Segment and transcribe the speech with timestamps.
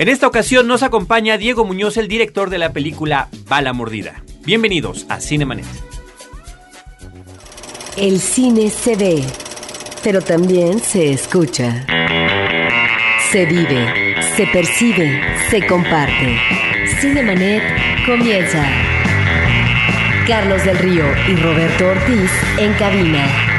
[0.00, 4.24] En esta ocasión nos acompaña Diego Muñoz, el director de la película Bala Mordida.
[4.46, 5.66] Bienvenidos a Cinemanet.
[7.98, 9.22] El cine se ve,
[10.02, 11.84] pero también se escucha.
[13.30, 16.38] Se vive, se percibe, se comparte.
[16.98, 17.62] Cinemanet
[18.06, 18.66] comienza.
[20.26, 23.49] Carlos del Río y Roberto Ortiz en cabina.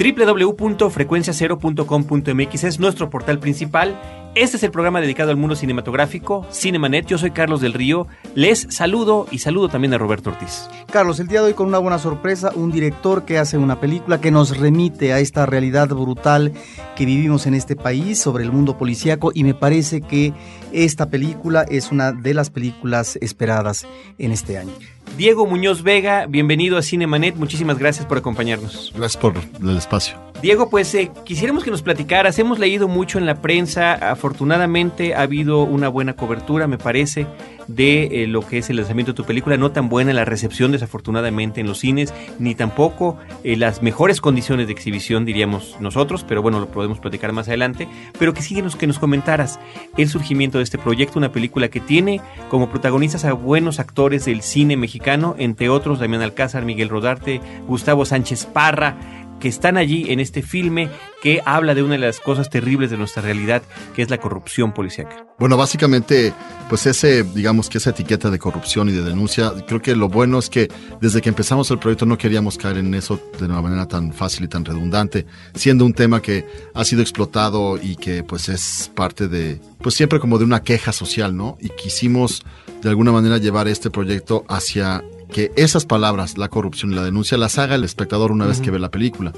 [0.00, 4.00] www.frecuenciacero.com.mx es nuestro portal principal.
[4.34, 7.04] Este es el programa dedicado al mundo cinematográfico, Cinemanet.
[7.04, 8.06] Yo soy Carlos del Río.
[8.34, 10.70] Les saludo y saludo también a Roberto Ortiz.
[10.90, 14.22] Carlos, el día de hoy con una buena sorpresa, un director que hace una película
[14.22, 16.54] que nos remite a esta realidad brutal
[16.96, 20.32] que vivimos en este país sobre el mundo policíaco y me parece que
[20.72, 24.72] esta película es una de las películas esperadas en este año.
[25.16, 28.92] Diego Muñoz Vega, bienvenido a Cinemanet, muchísimas gracias por acompañarnos.
[28.94, 30.29] Gracias por el espacio.
[30.42, 35.20] Diego, pues eh, quisiéramos que nos platicaras, hemos leído mucho en la prensa, afortunadamente ha
[35.20, 37.26] habido una buena cobertura, me parece,
[37.66, 40.72] de eh, lo que es el lanzamiento de tu película, no tan buena la recepción
[40.72, 46.40] desafortunadamente en los cines, ni tampoco eh, las mejores condiciones de exhibición, diríamos nosotros, pero
[46.40, 47.86] bueno, lo podemos platicar más adelante,
[48.18, 49.60] pero que síguenos que nos comentaras
[49.98, 54.40] el surgimiento de este proyecto, una película que tiene como protagonistas a buenos actores del
[54.40, 58.96] cine mexicano, entre otros Damián Alcázar, Miguel Rodarte, Gustavo Sánchez Parra,
[59.40, 60.90] que están allí en este filme
[61.22, 63.62] que habla de una de las cosas terribles de nuestra realidad,
[63.94, 65.26] que es la corrupción policíaca.
[65.38, 66.32] Bueno, básicamente,
[66.68, 70.38] pues ese, digamos que esa etiqueta de corrupción y de denuncia, creo que lo bueno
[70.38, 70.68] es que
[71.00, 74.44] desde que empezamos el proyecto no queríamos caer en eso de una manera tan fácil
[74.44, 79.28] y tan redundante, siendo un tema que ha sido explotado y que pues es parte
[79.28, 81.56] de, pues siempre como de una queja social, ¿no?
[81.60, 82.44] Y quisimos
[82.82, 87.38] de alguna manera llevar este proyecto hacia que esas palabras, la corrupción y la denuncia,
[87.38, 89.32] las haga el espectador una vez que ve la película.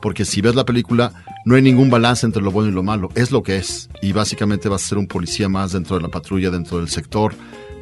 [0.00, 1.12] Porque si ves la película,
[1.46, 3.08] no hay ningún balance entre lo bueno y lo malo.
[3.14, 3.88] Es lo que es.
[4.02, 7.34] Y básicamente vas a ser un policía más dentro de la patrulla, dentro del sector,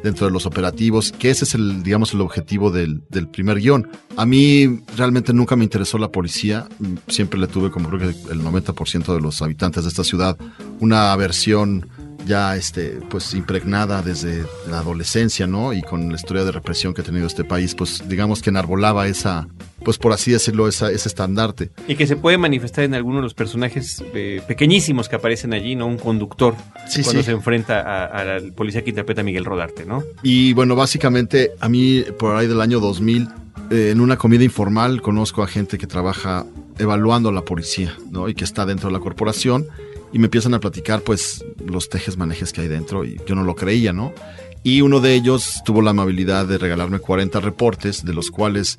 [0.03, 3.89] dentro de los operativos, que ese es el, digamos, el objetivo del, del primer guion.
[4.17, 6.67] A mí realmente nunca me interesó la policía.
[7.07, 10.37] Siempre le tuve, como creo que el 90% de los habitantes de esta ciudad,
[10.79, 11.89] una aversión
[12.25, 15.73] ya este pues impregnada desde la adolescencia, ¿no?
[15.73, 19.07] Y con la historia de represión que ha tenido este país, pues digamos que enarbolaba
[19.07, 19.47] esa
[19.83, 21.71] pues por así decirlo, esa, ese estandarte.
[21.87, 25.75] Y que se puede manifestar en algunos de los personajes eh, pequeñísimos que aparecen allí,
[25.75, 25.87] ¿no?
[25.87, 26.55] Un conductor
[26.87, 27.25] Sí, cuando sí.
[27.25, 30.03] se enfrenta al policía que interpreta a Miguel Rodarte, ¿no?
[30.23, 33.27] Y bueno, básicamente a mí por ahí del año 2000,
[33.71, 36.45] eh, en una comida informal, conozco a gente que trabaja
[36.79, 38.29] evaluando a la policía, ¿no?
[38.29, 39.67] Y que está dentro de la corporación
[40.13, 43.43] y me empiezan a platicar pues los tejes manejes que hay dentro y yo no
[43.43, 44.13] lo creía, ¿no?
[44.63, 48.77] Y uno de ellos tuvo la amabilidad de regalarme 40 reportes, de los cuales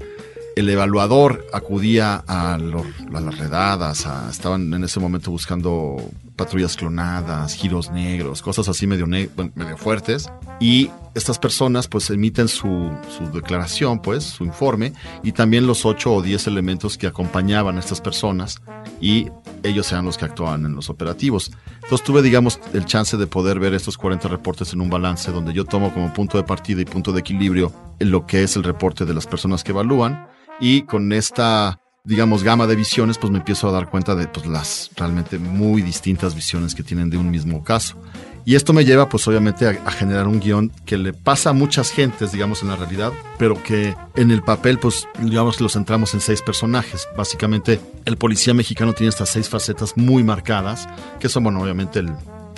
[0.56, 5.96] el evaluador acudía a, las redadas, estaban en ese momento buscando
[6.36, 10.30] patrullas clonadas, giros negros, cosas así medio, medio fuertes.
[10.60, 16.12] Y estas personas pues emiten su, su declaración, pues, su informe, y también los 8
[16.12, 18.60] o 10 elementos que acompañaban a estas personas
[19.00, 19.28] y
[19.62, 21.50] ellos eran los que actuaban en los operativos.
[21.82, 25.52] Entonces tuve, digamos, el chance de poder ver estos 40 reportes en un balance donde
[25.52, 29.04] yo tomo como punto de partida y punto de equilibrio lo que es el reporte
[29.04, 30.28] de las personas que evalúan
[30.60, 34.44] y con esta digamos gama de visiones pues me empiezo a dar cuenta de pues
[34.44, 37.96] las realmente muy distintas visiones que tienen de un mismo caso
[38.44, 41.90] y esto me lleva pues obviamente a, generar un guion que le pasa a muchas
[41.90, 46.12] gentes digamos en la realidad pero que en el papel pues digamos que lo centramos
[46.12, 50.86] en seis personajes básicamente el policía mexicano tiene estas seis facetas muy marcadas
[51.20, 52.12] que son bueno obviamente el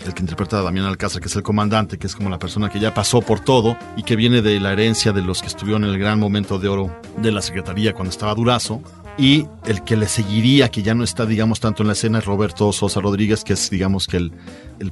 [0.05, 2.69] el que interpreta a Damián Alcázar, que es el comandante, que es como la persona
[2.69, 5.85] que ya pasó por todo y que viene de la herencia de los que estuvieron
[5.85, 8.83] en el gran momento de oro de la Secretaría cuando estaba Durazo.
[9.19, 12.27] Y el que le seguiría, que ya no está, digamos, tanto en la escena, es
[12.27, 14.33] Roberto Sosa Rodríguez, que es, digamos, que el,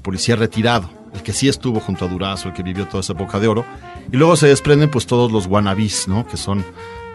[0.00, 3.38] policía retirado, el que sí estuvo junto a Durazo, el que vivió toda esa época
[3.38, 3.66] de oro.
[4.10, 6.26] Y luego se desprenden, pues, todos los wannabis, ¿no?
[6.26, 6.64] Que son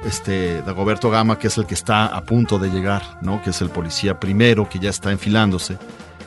[0.05, 3.41] este Dagoberto Gama, que es el que está a punto de llegar, ¿no?
[3.41, 5.77] Que es el policía primero, que ya está enfilándose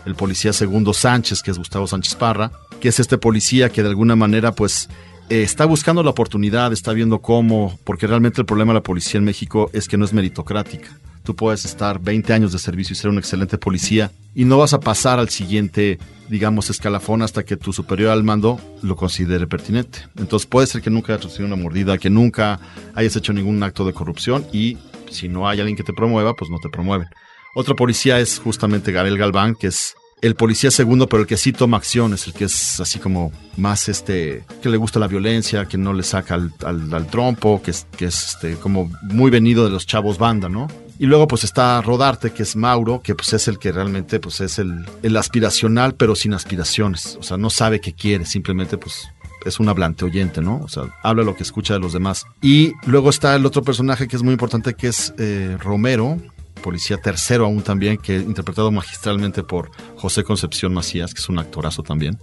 [0.05, 3.89] el policía segundo Sánchez, que es Gustavo Sánchez Parra, que es este policía que de
[3.89, 4.89] alguna manera pues
[5.33, 9.17] eh, está buscando la oportunidad, está viendo cómo, porque realmente el problema de la policía
[9.17, 10.91] en México es que no es meritocrática.
[11.23, 14.75] Tú puedes estar 20 años de servicio y ser un excelente policía y no vas
[14.75, 15.99] a pasar al siguiente,
[16.29, 20.01] digamos, escalafón hasta que tu superior al mando lo considere pertinente.
[20.19, 22.61] Entonces puede ser que nunca hayas recibido una mordida, que nunca
[22.95, 24.77] hayas hecho ningún acto de corrupción y
[25.11, 27.09] si no hay alguien que te promueva, pues no te promueven.
[27.55, 31.53] Otro policía es justamente Gabriel Galván, que es el policía segundo, pero el que sí
[31.53, 35.77] toma acciones, el que es así como más este, que le gusta la violencia, que
[35.77, 39.71] no le saca al, al- trompo, que es, que es este, como muy venido de
[39.71, 40.69] los chavos banda, ¿no?
[40.99, 44.41] Y luego pues está Rodarte, que es Mauro, que pues es el que realmente pues
[44.41, 47.17] es el, el aspiracional, pero sin aspiraciones.
[47.19, 49.09] O sea, no sabe qué quiere, simplemente pues
[49.45, 50.61] es un hablante oyente, ¿no?
[50.63, 52.25] O sea, habla lo que escucha de los demás.
[52.41, 56.19] Y luego está el otro personaje que es muy importante, que es eh, Romero,
[56.63, 59.73] policía tercero aún también, que interpretado magistralmente por
[60.03, 62.19] José Concepción Macías, que es un actorazo también.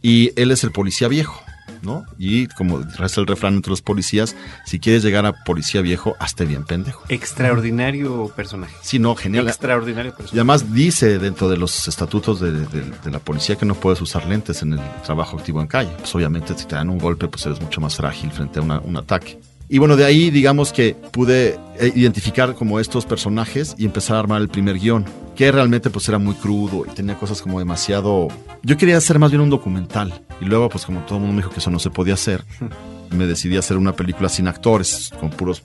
[0.00, 1.42] Y él es el policía viejo.
[1.82, 2.04] ¿no?
[2.18, 4.36] Y como resta el refrán entre los policías,
[4.66, 7.02] si quieres llegar a policía viejo, hazte bien pendejo.
[7.08, 8.76] Extraordinario personaje.
[8.82, 9.48] Sí, no, genial.
[9.48, 10.36] Extraordinario personaje.
[10.36, 14.26] Y además dice dentro de los estatutos de, de, la policía que no puedes usar
[14.26, 15.90] lentes en el trabajo activo en calle.
[15.98, 18.96] Pues obviamente si te dan un golpe, pues eres mucho más frágil frente a un
[18.96, 19.40] ataque.
[19.72, 24.18] Y bueno, de ahí digamos que pude eh, identificar como estos personajes y empezar a
[24.18, 25.04] armar el primer guion,
[25.34, 28.28] que realmente pues era muy crudo y tenía cosas como demasiado...
[28.62, 31.42] Yo quería hacer más bien un documental y luego pues como todo el mundo me
[31.42, 32.44] dijo que eso no se podía hacer,
[33.10, 35.62] me decidí a hacer una película sin actores, con puros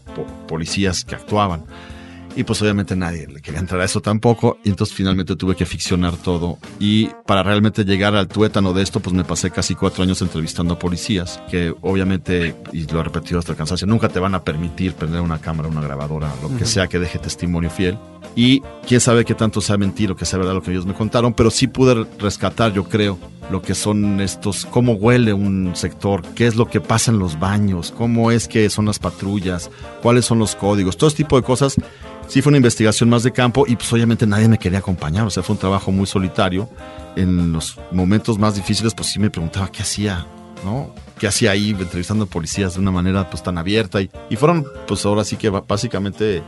[0.48, 1.64] policías que actuaban.
[2.36, 4.58] Y pues obviamente nadie le quería entrar a eso tampoco.
[4.64, 6.58] Y entonces finalmente tuve que ficcionar todo.
[6.80, 10.74] Y para realmente llegar al tuétano de esto, pues me pasé casi cuatro años entrevistando
[10.74, 14.44] a policías, que obviamente, y lo he repetido hasta el cansancio, nunca te van a
[14.44, 17.98] permitir prender una cámara, una grabadora, lo que sea que deje testimonio fiel.
[18.36, 20.94] Y quién sabe qué tanto sea mentira o que sea verdad lo que ellos me
[20.94, 23.18] contaron, pero sí pude rescatar, yo creo,
[23.50, 27.40] lo que son estos, cómo huele un sector, qué es lo que pasa en los
[27.40, 29.70] baños, cómo es que son las patrullas,
[30.02, 31.78] cuáles son los códigos, todo este tipo de cosas
[32.27, 35.30] sí fue una investigación más de campo y pues obviamente nadie me quería acompañar, o
[35.30, 36.69] sea, fue un trabajo muy solitario.
[37.16, 40.27] En los momentos más difíciles pues sí me preguntaba qué hacía,
[40.63, 40.94] ¿no?
[41.18, 44.01] ¿Qué hacía ahí entrevistando policías de una manera pues tan abierta?
[44.01, 46.44] Y, y fueron pues ahora sí que básicamente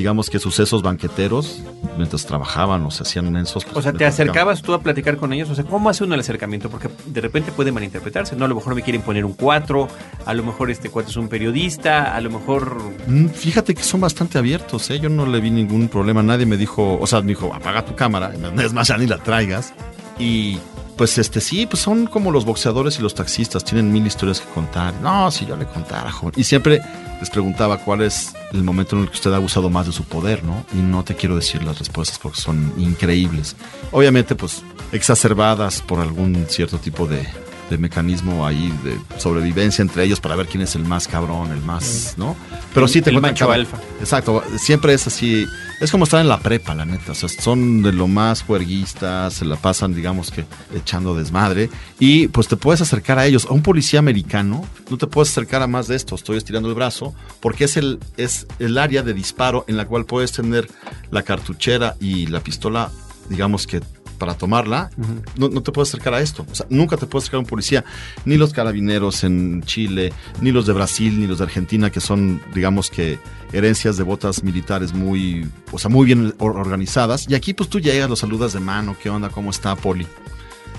[0.00, 1.60] digamos que sucesos banqueteros
[1.98, 3.66] mientras trabajaban o se hacían en esos.
[3.66, 5.50] Pues, o sea, ¿te acercabas tú a platicar con ellos?
[5.50, 6.70] O sea, ¿cómo hace uno el acercamiento?
[6.70, 8.46] Porque de repente puede malinterpretarse, ¿no?
[8.46, 9.88] A lo mejor me quieren poner un 4,
[10.24, 12.78] a lo mejor este 4 es un periodista, a lo mejor...
[13.06, 14.98] Mm, fíjate que son bastante abiertos, ¿eh?
[15.00, 17.94] Yo no le vi ningún problema, nadie me dijo, o sea, me dijo, apaga tu
[17.94, 19.74] cámara, es más, ya ni la traigas.
[20.18, 20.58] Y
[21.00, 24.50] pues este sí, pues son como los boxeadores y los taxistas, tienen mil historias que
[24.50, 24.92] contar.
[25.00, 26.34] No, si yo le contara, joven.
[26.36, 26.82] Y siempre
[27.18, 30.04] les preguntaba cuál es el momento en el que usted ha abusado más de su
[30.04, 30.62] poder, ¿no?
[30.74, 33.56] Y no te quiero decir las respuestas porque son increíbles.
[33.92, 34.62] Obviamente, pues
[34.92, 37.26] exacerbadas por algún cierto tipo de,
[37.70, 41.62] de mecanismo ahí de sobrevivencia entre ellos para ver quién es el más cabrón, el
[41.62, 42.36] más, ¿no?
[42.74, 43.78] Pero sí te el macho alfa.
[44.00, 45.46] Exacto, siempre es así,
[45.80, 49.32] es como estar en la prepa, la neta, o sea, son de lo más juerguistas,
[49.34, 50.44] se la pasan, digamos que
[50.74, 51.70] echando desmadre.
[51.98, 55.62] Y pues te puedes acercar a ellos, a un policía americano, no te puedes acercar
[55.62, 59.14] a más de esto, estoy estirando el brazo, porque es el es el área de
[59.14, 60.68] disparo en la cual puedes tener
[61.10, 62.90] la cartuchera y la pistola
[63.30, 63.80] digamos que
[64.20, 64.90] para tomarla,
[65.36, 66.46] no, te puedes acercar a esto.
[66.52, 67.84] O sea, nunca te puedes acercar a un policía.
[68.26, 70.12] Ni los carabineros en Chile,
[70.42, 73.18] ni los de Brasil, ni los de Argentina, que son, digamos que,
[73.52, 77.26] herencias de botas militares muy, o sea, muy bien organizadas.
[77.28, 79.30] Y aquí, pues tú llegas, los saludas de mano, ¿qué onda?
[79.30, 80.06] ¿Cómo está, Poli?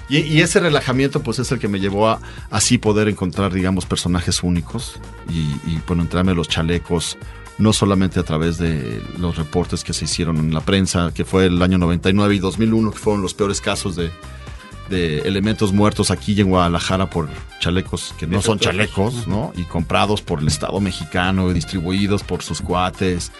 [0.07, 2.19] Y, ese relajamiento, pues es el que me llevó a
[2.51, 4.99] así poder encontrar, digamos, personajes únicos
[5.29, 5.39] y,
[5.69, 7.17] y bueno, entrarme los chalecos
[7.61, 11.45] no solamente a través de los reportes que se hicieron en la prensa, que fue
[11.45, 14.11] el año 99 y 2001, que fueron los peores casos de,
[14.91, 17.29] elementos muertos aquí en Guadalajara por
[17.61, 19.53] chalecos que no son chalecos, ¿no?
[19.55, 23.31] Y comprados por el Estado mexicano y distribuidos por sus cuates,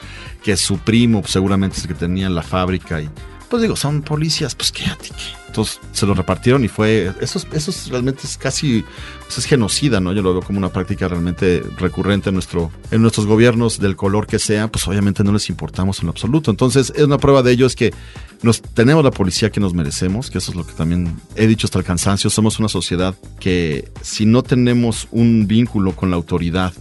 [0.46, 3.10] que su primo seguramente es el que tenía en la fábrica y
[3.52, 5.10] pues digo, son policías, pues quédate.
[5.46, 8.86] Entonces se lo repartieron y fue, eso, eso realmente es casi,
[9.26, 10.14] pues es genocida, ¿no?
[10.14, 14.26] Yo lo veo como una práctica realmente recurrente en, nuestro, en nuestros gobiernos del color
[14.26, 16.50] que sea, pues obviamente no les importamos en lo absoluto.
[16.50, 17.94] Entonces es una prueba de ello es que
[18.42, 21.68] nos, tenemos la policía que nos merecemos, que eso es lo que también he dicho
[21.68, 26.72] hasta el cansancio, somos una sociedad que si no tenemos un vínculo con la autoridad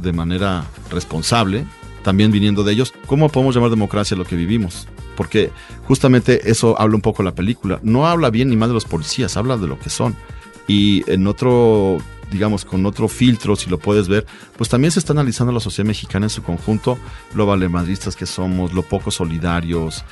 [0.00, 1.66] de manera responsable,
[2.04, 4.86] también viniendo de ellos, ¿cómo podemos llamar democracia lo que vivimos?
[5.20, 5.50] Porque
[5.86, 7.78] justamente eso habla un poco la película.
[7.82, 10.16] No habla bien ni mal de los policías, habla de lo que son.
[10.66, 11.98] Y en otro,
[12.30, 14.24] digamos, con otro filtro, si lo puedes ver,
[14.56, 16.96] pues también se está analizando la sociedad mexicana en su conjunto,
[17.34, 20.06] lo valemadristas que somos, lo poco solidarios,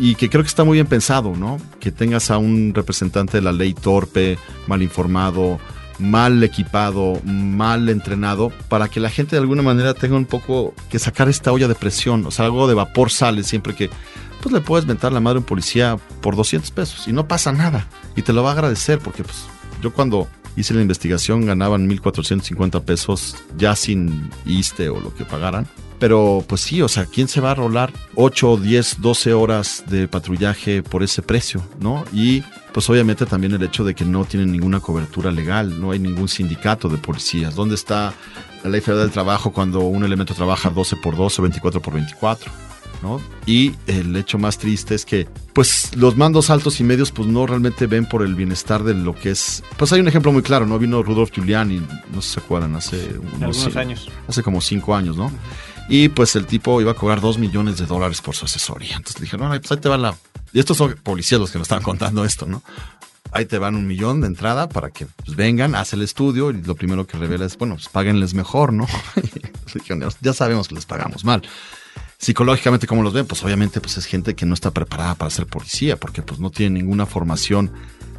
[0.00, 1.58] y que creo que está muy bien pensado, ¿no?
[1.78, 5.58] Que tengas a un representante de la ley torpe, mal informado,
[5.98, 10.98] mal equipado, mal entrenado, para que la gente de alguna manera tenga un poco que
[10.98, 13.90] sacar esta olla de presión, o sea, algo de vapor sale siempre que
[14.44, 17.50] pues le puedes mentar la madre a un policía por 200 pesos y no pasa
[17.50, 17.88] nada.
[18.14, 19.46] Y te lo va a agradecer porque pues
[19.80, 25.66] yo cuando hice la investigación ganaban 1.450 pesos ya sin ISTE o lo que pagaran.
[25.98, 30.08] Pero pues sí, o sea, ¿quién se va a rolar 8, 10, 12 horas de
[30.08, 31.62] patrullaje por ese precio?
[31.80, 32.04] ¿No?
[32.12, 32.42] Y
[32.74, 36.28] pues obviamente también el hecho de que no tienen ninguna cobertura legal, no hay ningún
[36.28, 37.54] sindicato de policías.
[37.54, 38.12] ¿Dónde está
[38.62, 42.63] la ley federal del trabajo cuando un elemento trabaja 12 por 12, 24 por 24?
[43.04, 43.20] ¿No?
[43.44, 47.46] Y el hecho más triste es que, pues, los mandos altos y medios, pues, no
[47.46, 49.62] realmente ven por el bienestar de lo que es...
[49.76, 50.78] Pues hay un ejemplo muy claro, ¿no?
[50.78, 54.08] Vino Rudolf Giuliani, no sé si se acuerdan, hace unos Algunos años.
[54.26, 55.30] Hace como cinco años, ¿no?
[55.90, 58.96] Y pues el tipo iba a cobrar dos millones de dólares por su asesoría.
[58.96, 60.16] Entonces le dije, no, pues ahí te va la...
[60.54, 62.62] Y estos son policías los que nos estaban contando esto, ¿no?
[63.34, 66.62] ahí te van un millón de entrada para que pues, vengan, haz el estudio y
[66.62, 68.86] lo primero que revela es, bueno, pues páguenles mejor, ¿no?
[70.20, 71.42] ya sabemos que les pagamos mal.
[72.18, 73.26] Psicológicamente, ¿cómo los ven?
[73.26, 76.50] Pues obviamente pues es gente que no está preparada para ser policía porque pues no
[76.50, 77.70] tiene ninguna formación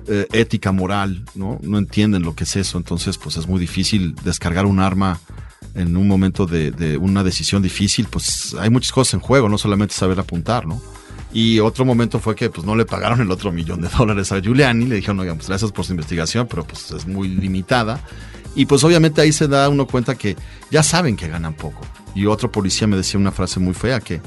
[0.07, 1.59] eh, ética, moral, ¿no?
[1.63, 5.19] No entienden lo que es eso, entonces pues es muy difícil descargar un arma
[5.73, 9.95] en un momento de, una decisión difícil, pues hay muchas cosas en juego, no solamente
[9.95, 10.81] saber apuntar, ¿no?
[11.33, 14.39] Y otro momento fue que pues no le pagaron el otro millón de dólares a
[14.39, 17.99] Giuliani, le dijeron, oigan, pues gracias por su investigación, pero pues es muy limitada.
[18.55, 20.37] Y pues obviamente ahí se da uno cuenta que
[20.71, 21.81] ya saben que ganan poco.
[22.15, 24.22] Y otro policía me decía una frase muy fea que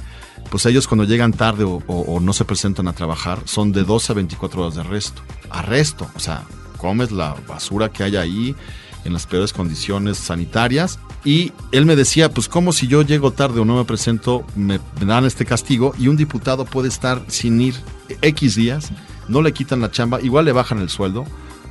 [0.50, 4.14] pues ellos cuando llegan tarde o, no se presentan a trabajar son de 12 a
[4.14, 5.22] 24 horas de arresto.
[5.50, 6.44] Arresto, o sea,
[6.76, 8.56] comes la basura que hay ahí
[9.04, 13.60] en las peores condiciones sanitarias y él me decía, pues como si yo llego tarde
[13.60, 17.74] o no me presento, me, dan este castigo y un diputado puede estar sin ir
[18.22, 18.90] X días,
[19.28, 21.24] no le quitan la chamba, igual le bajan el sueldo,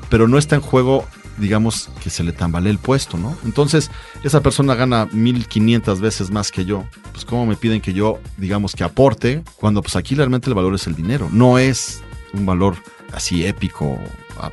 [0.10, 1.06] pero no está en juego,
[1.38, 3.38] digamos, que se le tambalee el puesto, ¿no?
[3.46, 3.92] Entonces,
[4.24, 6.84] esa persona gana 1500 veces más que yo.
[7.12, 10.76] Pues cómo me piden que yo, digamos, que aporte, cuando pues aquí realmente el valor
[10.76, 12.02] es el dinero, no es
[12.34, 12.76] un valor
[13.14, 13.98] así épico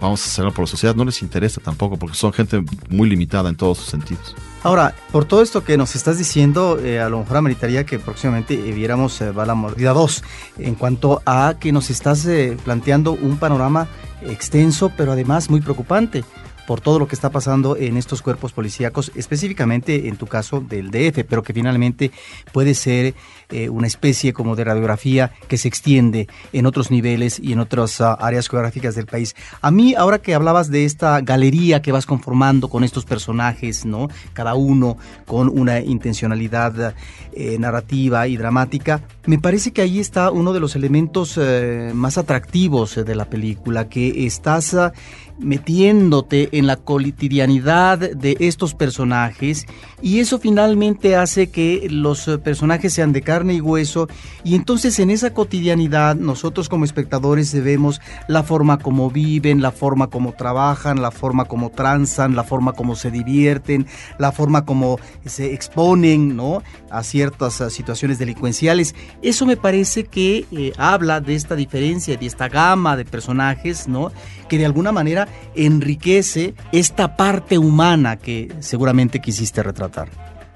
[0.01, 3.49] vamos a hacerlo por la sociedad, no les interesa tampoco, porque son gente muy limitada
[3.49, 4.35] en todos sus sentidos.
[4.63, 8.55] Ahora, por todo esto que nos estás diciendo, eh, a lo mejor ameritaría que próximamente
[8.55, 10.23] eh, viéramos eh, Bala Mordida 2,
[10.59, 12.27] en cuanto a que nos estás
[12.65, 13.89] planteando un panorama
[14.23, 16.25] extenso, pero además muy preocupante
[16.67, 20.91] por todo lo que está pasando en estos cuerpos policíacos, específicamente en tu caso del
[20.91, 22.11] DF, pero que finalmente
[22.53, 23.15] puede ser
[23.51, 28.01] eh, una especie como de radiografía que se extiende en otros niveles y en otras
[28.01, 29.35] ah, áreas geográficas del país.
[29.61, 34.09] A mí, ahora que hablabas de esta galería que vas conformando con estos personajes, ¿no?
[34.33, 36.95] Cada uno con una intencionalidad
[37.33, 42.19] eh, narrativa y dramática, me parece que ahí está uno de los elementos eh, más
[42.19, 44.93] atractivos de la película, que estás ah,
[45.39, 49.67] metiéndote en la cotidianidad de estos personajes
[50.01, 54.09] y eso finalmente hace que los eh, personajes sean de carne y hueso
[54.45, 60.09] y entonces en esa cotidianidad nosotros como espectadores vemos la forma como viven, la forma
[60.09, 63.87] como trabajan, la forma como transan, la forma como se divierten,
[64.19, 66.63] la forma como se exponen ¿no?
[66.91, 68.95] a ciertas situaciones delincuenciales.
[69.23, 74.13] Eso me parece que eh, habla de esta diferencia, de esta gama de personajes, ¿no?
[74.49, 75.24] que de alguna manera
[75.55, 80.09] enriquece esta parte humana que seguramente quisiste retratar.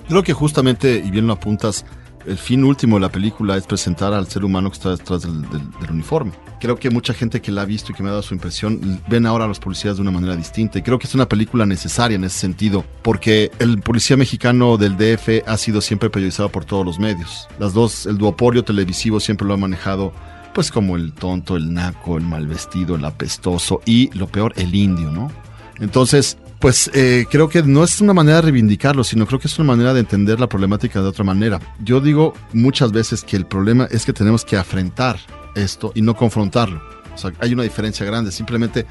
[0.08, 1.84] Creo que justamente, y bien lo apuntas,
[2.26, 5.44] el fin último de la película es presentar al ser humano que está detrás del,
[5.90, 6.32] uniforme.
[6.60, 9.00] Creo que mucha gente que la ha visto y que me ha dado su impresión
[9.08, 10.78] ven ahora a los policías de una manera distinta.
[10.78, 14.96] Y creo que es una película necesaria en ese sentido, porque el policía mexicano del
[14.96, 17.48] DF ha sido siempre periodizado por todos los medios.
[17.58, 20.12] Las dos, el duopolio televisivo siempre lo ha manejado
[20.58, 24.74] pues como el tonto, el naco, el mal vestido, el apestoso y lo peor, el
[24.74, 25.30] indio, ¿no?
[25.78, 29.56] Entonces, pues eh, creo que no es una manera de reivindicarlo, sino creo que es
[29.60, 31.60] una manera de entender la problemática de otra manera.
[31.78, 35.20] Yo digo muchas veces que el problema es que tenemos que afrentar
[35.54, 36.82] esto y no confrontarlo.
[37.14, 38.32] O sea, hay una diferencia grande.
[38.32, 38.84] Simplemente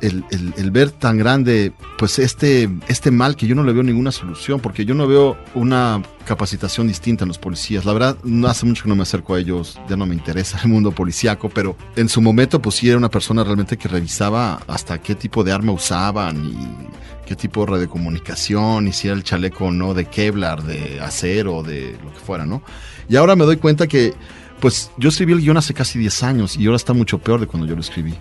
[0.00, 4.60] el, ver tan grande, pues este, este mal que yo no le veo ninguna solución,
[4.60, 7.84] porque yo no veo una capacitación distinta en los policías.
[7.84, 10.60] La verdad, no hace mucho que no me acerco a ellos, ya no me interesa
[10.62, 14.60] el mundo policíaco, pero en su momento, pues sí era una persona realmente que revisaba
[14.66, 19.24] hasta qué tipo de arma usaban y qué tipo de radiocomunicación, y si era el
[19.24, 22.62] chaleco o no de Kevlar, de acero, de lo que fuera, ¿no?
[23.08, 24.14] Y ahora me doy cuenta que,
[24.60, 27.46] pues yo escribí el guion hace casi 10 años y ahora está mucho peor de
[27.46, 28.14] cuando yo lo escribí.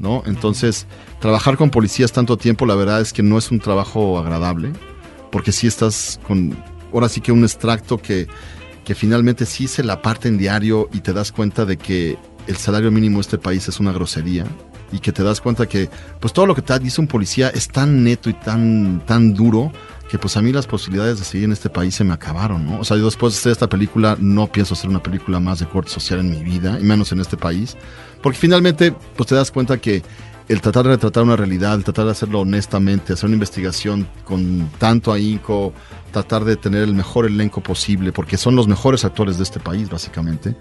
[0.00, 0.22] ¿No?
[0.26, 0.86] Entonces,
[1.20, 4.72] trabajar con policías tanto tiempo, la verdad es que no es un trabajo agradable,
[5.30, 6.56] porque si estás con,
[6.92, 8.26] ahora sí que un extracto que,
[8.84, 12.56] que finalmente sí se la parte en diario y te das cuenta de que el
[12.56, 14.46] salario mínimo de este país es una grosería
[14.90, 15.88] y que te das cuenta que
[16.18, 19.70] pues todo lo que te dice un policía es tan neto y tan, tan duro
[20.10, 22.80] que pues a mí las posibilidades de seguir en este país se me acabaron, ¿no?
[22.80, 25.66] O sea, yo después de hacer esta película no pienso hacer una película más de
[25.66, 27.76] corte social en mi vida, y menos en este país,
[28.22, 30.02] porque finalmente pues te das cuenta que
[30.50, 34.68] el tratar de retratar una realidad, el tratar de hacerlo honestamente, hacer una investigación con
[34.78, 35.72] tanto ahínco,
[36.10, 39.88] tratar de tener el mejor elenco posible, porque son los mejores actores de este país,
[39.88, 40.56] básicamente,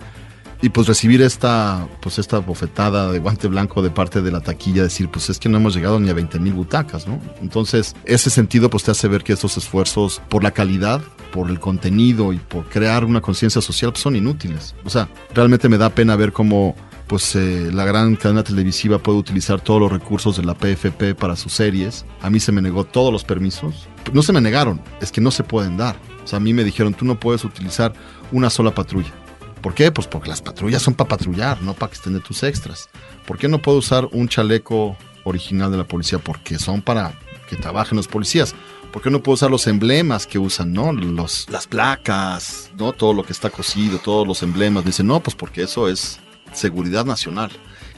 [0.61, 4.83] y pues recibir esta, pues esta bofetada de guante blanco de parte de la taquilla,
[4.83, 7.19] decir, pues es que no hemos llegado ni a 20 mil butacas, ¿no?
[7.41, 11.01] Entonces, ese sentido pues te hace ver que estos esfuerzos por la calidad,
[11.31, 14.75] por el contenido y por crear una conciencia social pues, son inútiles.
[14.83, 16.75] O sea, realmente me da pena ver cómo
[17.09, 21.35] pues eh, la gran cadena televisiva puede utilizar todos los recursos de la PFP para
[21.35, 22.05] sus series.
[22.21, 23.87] A mí se me negó todos los permisos.
[24.13, 25.97] No se me negaron, es que no se pueden dar.
[26.23, 27.93] O sea, a mí me dijeron, tú no puedes utilizar
[28.31, 29.11] una sola patrulla.
[29.59, 29.91] ¿Por qué?
[29.91, 32.89] Pues porque las patrullas son para patrullar, no para que estén de tus extras.
[33.25, 36.19] ¿Por qué no puedo usar un chaleco original de la policía?
[36.19, 37.13] Porque son para
[37.49, 38.53] que trabajen los policías.
[38.93, 40.93] ¿Por qué no puedo usar los emblemas que usan, no?
[40.93, 42.93] Los, las placas, ¿no?
[42.93, 44.85] Todo lo que está cosido, todos los emblemas.
[44.85, 46.19] Dicen, no, pues porque eso es
[46.53, 47.51] seguridad nacional.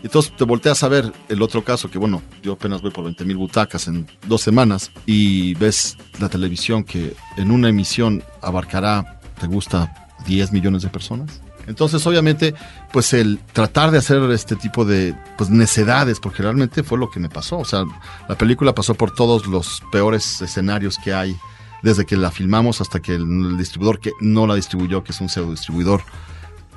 [0.03, 3.23] Entonces te volteas a ver el otro caso, que bueno, yo apenas voy por 20
[3.25, 9.47] mil butacas en dos semanas, y ves la televisión que en una emisión abarcará, ¿te
[9.47, 10.09] gusta?
[10.25, 11.41] 10 millones de personas.
[11.67, 12.55] Entonces, obviamente,
[12.91, 17.19] pues el tratar de hacer este tipo de pues, necedades, porque realmente fue lo que
[17.19, 17.59] me pasó.
[17.59, 17.85] O sea,
[18.27, 21.35] la película pasó por todos los peores escenarios que hay,
[21.83, 25.29] desde que la filmamos hasta que el, distribuidor que no la distribuyó, que es un
[25.29, 26.01] pseudo distribuidor,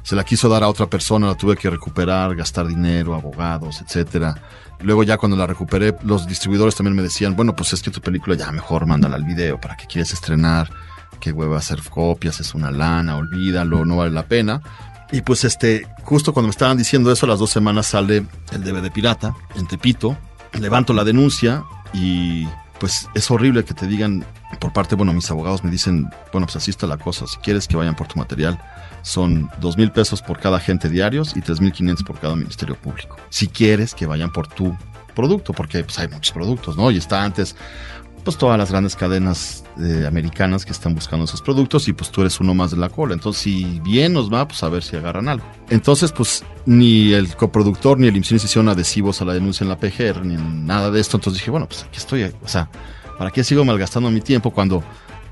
[0.05, 4.37] se la quiso dar a otra persona, la tuve que recuperar, gastar dinero, abogados, etcétera.
[4.81, 8.01] Luego ya cuando la recuperé, los distribuidores también me decían, bueno, pues es que tu
[8.01, 10.71] película ya mejor mándala al video, ¿para qué quieres estrenar?
[11.25, 14.61] qué hueva hacer copias, es una lana, olvídalo, no vale la pena.
[15.11, 18.63] Y pues este, justo cuando me estaban diciendo eso, a las dos semanas sale el
[18.63, 20.19] DVD pirata en Tepito,
[20.53, 22.47] levanto la denuncia y
[22.79, 24.25] pues es horrible que te digan
[24.61, 27.69] por parte, bueno, mis abogados me dicen, bueno, pues así está la cosa, si quieres
[27.69, 28.61] que vayan por tu material,
[29.05, 32.75] son dos mil pesos por cada agente diarios y tres mil quinientos por cada ministerio
[32.75, 33.17] público.
[33.29, 34.77] Si quieres que vayan por tu
[35.15, 36.91] producto, porque pues hay muchos productos, ¿no?
[36.91, 37.55] Y está antes
[38.25, 42.23] pues todas las grandes cadenas eh, americanas que están buscando esos productos y pues tú
[42.23, 43.13] eres uno más de la cola.
[43.13, 45.45] Entonces, si bien nos va, pues a ver si agarran algo.
[45.69, 49.79] Entonces, pues ni el coproductor ni el IMCINE hicieron adhesivos a la denuncia en la
[49.79, 51.19] PGR, ni nada de esto.
[51.19, 52.71] Entonces dije, bueno, pues aquí estoy, o sea,
[53.19, 54.83] ¿para qué sigo malgastando mi tiempo cuando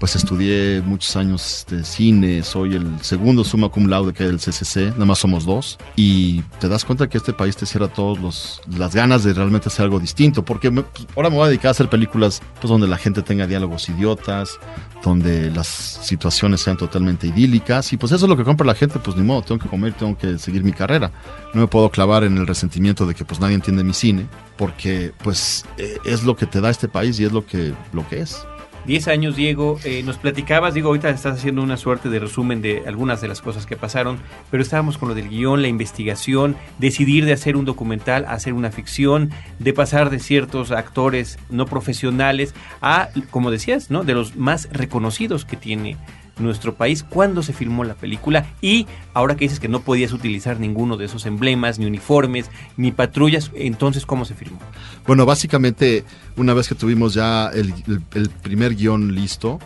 [0.02, 4.40] pues estudié muchos años de cine, soy el segundo summa cum laude que hay del
[4.40, 8.61] CCC, nada más somos dos, y te das cuenta que este país te cierra todas
[8.76, 11.71] las ganas de realmente hacer algo distinto, porque pues, ahora me voy a dedicar a
[11.71, 14.58] hacer películas pues, donde la gente tenga diálogos idiotas,
[15.04, 18.99] donde las situaciones sean totalmente idílicas, y pues eso es lo que compra la gente,
[18.99, 21.12] pues ni modo, tengo que comer, tengo que seguir mi carrera.
[21.54, 25.12] No me puedo clavar en el resentimiento de que pues nadie entiende mi cine, porque
[25.23, 28.21] pues eh, es lo que te da este país y es lo que, lo que
[28.21, 28.45] es.
[28.86, 32.82] 10 años, Diego, eh, nos platicabas, digo, ahorita estás haciendo una suerte de resumen de
[32.86, 34.18] algunas de las cosas que pasaron,
[34.50, 38.73] pero estábamos con lo del guion, la investigación, decidir de hacer un documental, hacer una
[38.73, 44.02] ficción, de pasar de ciertos actores no profesionales a, como decías, ¿no?
[44.02, 45.97] De los más reconocidos que tiene
[46.38, 50.58] nuestro país, cuándo se filmó la película y ahora que dices que no podías utilizar
[50.60, 54.58] ninguno de esos emblemas, ni uniformes, ni patrullas, entonces ¿cómo se filmó?
[55.06, 56.04] Bueno, básicamente
[56.36, 57.73] una vez que tuvimos ya el,
[58.42, 59.58] primer guion listo,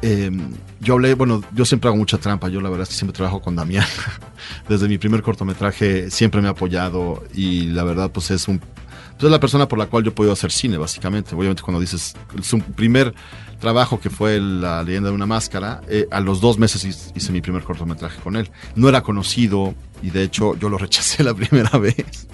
[0.00, 3.14] em, yo hablé, bueno, yo siempre hago mucha trampa, yo la verdad es que siempre
[3.14, 3.86] trabajo con Damián.
[4.68, 8.58] Desde mi primer cortometraje siempre me ha apoyado y la verdad pues es un...
[8.58, 11.34] Pues, es la persona por la cual yo he podido hacer cine, básicamente.
[11.34, 13.14] Obviamente cuando dices, su primer
[13.62, 17.40] trabajo que fue La leyenda de una máscara, eh, a los dos meses hice mi
[17.40, 18.50] primer cortometraje con él.
[18.74, 22.26] No era conocido y de hecho yo lo rechacé la primera vez.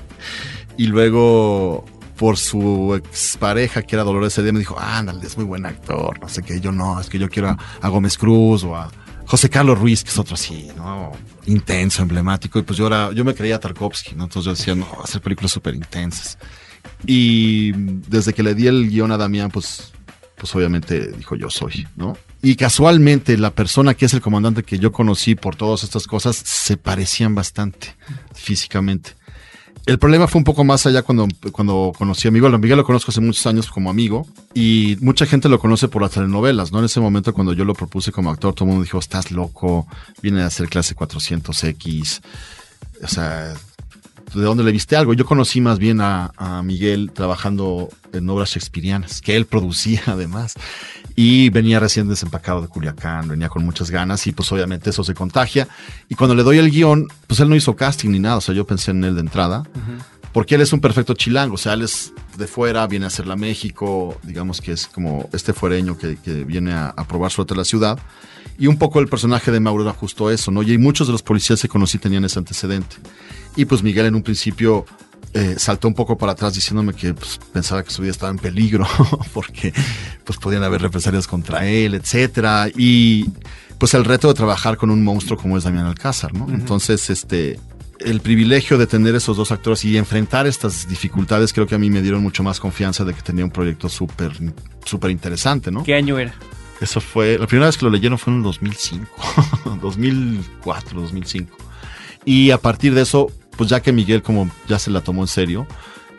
[0.78, 1.84] Y luego
[2.16, 6.42] por su expareja que era Dolores me dijo, ándale, es muy buen actor, no sé
[6.42, 8.90] qué, yo no, es que yo quiero a, Gómez Cruz o a
[9.26, 11.12] José Carlos Ruiz, que es otro así, ¿no?
[11.46, 14.24] Intenso, emblemático, y pues yo era, yo me creía Tarkovsky, ¿no?
[14.24, 16.38] Entonces yo decía, no, hacer películas súper intensas.
[17.06, 19.92] Y desde que le di el guion a Damián, pues
[20.38, 22.16] pues obviamente dijo yo soy, ¿no?
[22.42, 26.36] Y casualmente la persona que es el comandante que yo conocí por todas estas cosas
[26.36, 27.96] se parecían bastante
[28.34, 29.18] físicamente.
[29.86, 32.54] El problema fue un poco más allá cuando, cuando conocí a Miguel.
[32.54, 36.02] A Miguel lo conozco hace muchos años como amigo y mucha gente lo conoce por
[36.02, 36.80] las telenovelas, ¿no?
[36.80, 39.86] En ese momento cuando yo lo propuse como actor, todo el mundo dijo, estás loco,
[40.20, 42.20] viene a hacer clase 400X.
[43.02, 43.54] O sea,
[44.34, 45.14] de dónde le viste algo.
[45.14, 46.32] Yo conocí más bien a,
[46.64, 50.54] Miguel trabajando en obras shakespearianas, que él producía además.
[51.14, 55.14] Y venía recién desempacado de Culiacán, venía con muchas ganas y pues obviamente eso se
[55.14, 55.66] contagia.
[56.08, 58.54] Y cuando le doy el guion, pues él no hizo casting ni nada, o sea,
[58.54, 59.64] yo pensé en él de entrada.
[60.32, 63.34] Porque él es un perfecto chilango, o sea, él es de fuera, viene a hacerla
[63.34, 67.56] a México, digamos que es como este fuereño que, viene a, a probar suerte a
[67.56, 67.98] la ciudad.
[68.58, 70.62] Y un poco el personaje de Mauro era justo eso, ¿no?
[70.62, 72.96] Y muchos de los policías que conocí tenían ese antecedente.
[73.56, 74.84] Y pues Miguel en un principio
[75.34, 78.38] eh, saltó un poco para atrás diciéndome que pues, pensaba que su vida estaba en
[78.38, 78.86] peligro
[79.34, 79.74] porque
[80.24, 82.68] pues podían haber represalias contra él, etcétera.
[82.74, 83.30] Y
[83.78, 86.52] pues el reto de trabajar con un monstruo como es Damián Alcázar, ¿no?
[86.52, 87.60] Entonces, este,
[88.00, 91.90] el privilegio de tener esos dos actores y enfrentar estas dificultades creo que a mí
[91.90, 94.32] me dieron mucho más confianza de que tenía un proyecto súper
[94.84, 95.82] súper interesante, ¿no?
[95.82, 96.34] ¿Qué año era?
[96.80, 99.10] Eso fue, la primera vez que lo leyeron fue en el 2005,
[99.82, 101.56] 2004, 2005.
[102.24, 105.28] Y a partir de eso, pues ya que Miguel como ya se la tomó en
[105.28, 105.66] serio,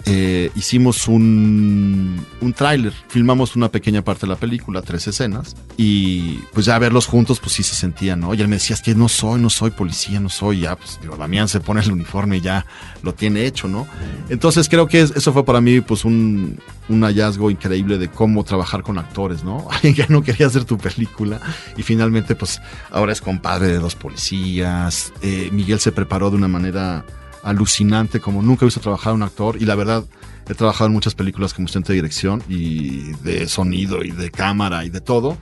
[0.06, 6.40] eh, hicimos un, un tráiler, filmamos una pequeña parte de la película, tres escenas, y
[6.54, 8.34] pues ya verlos juntos, pues sí se sentían, ¿no?
[8.34, 11.00] Y él me decía, es que no soy, no soy policía, no soy, ya, pues
[11.02, 12.66] digo, Damián se pone el uniforme y ya
[13.04, 13.88] lo tiene hecho, ¿no?
[14.30, 18.84] Entonces creo que eso fue para mí, pues un, un hallazgo increíble de cómo trabajar
[18.84, 19.68] con actores, ¿no?
[19.72, 21.40] Alguien que no quería hacer tu película
[21.78, 25.14] y finalmente, pues ahora es compadre de dos policías.
[25.22, 27.06] Eh, Miguel se preparó de una manera
[27.44, 30.06] alucinante, como nunca he visto trabajar a un actor y la verdad
[30.50, 34.84] he trabajado en muchas películas como asistente de dirección y de sonido y de cámara
[34.86, 35.38] y de todo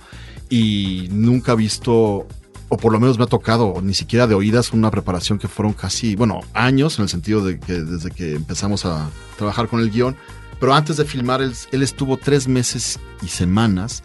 [0.50, 2.28] y nunca he visto
[2.70, 5.74] o por lo menos me ha tocado ni siquiera de oídas una preparación que fueron
[5.74, 9.90] casi, bueno, años en el sentido de que desde que empezamos a trabajar con el
[9.90, 10.18] guion,
[10.60, 14.04] pero antes de filmar él, él estuvo tres meses y semanas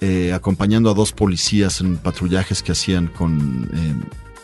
[0.00, 3.94] eh, acompañando a dos policías en patrullajes que hacían con eh,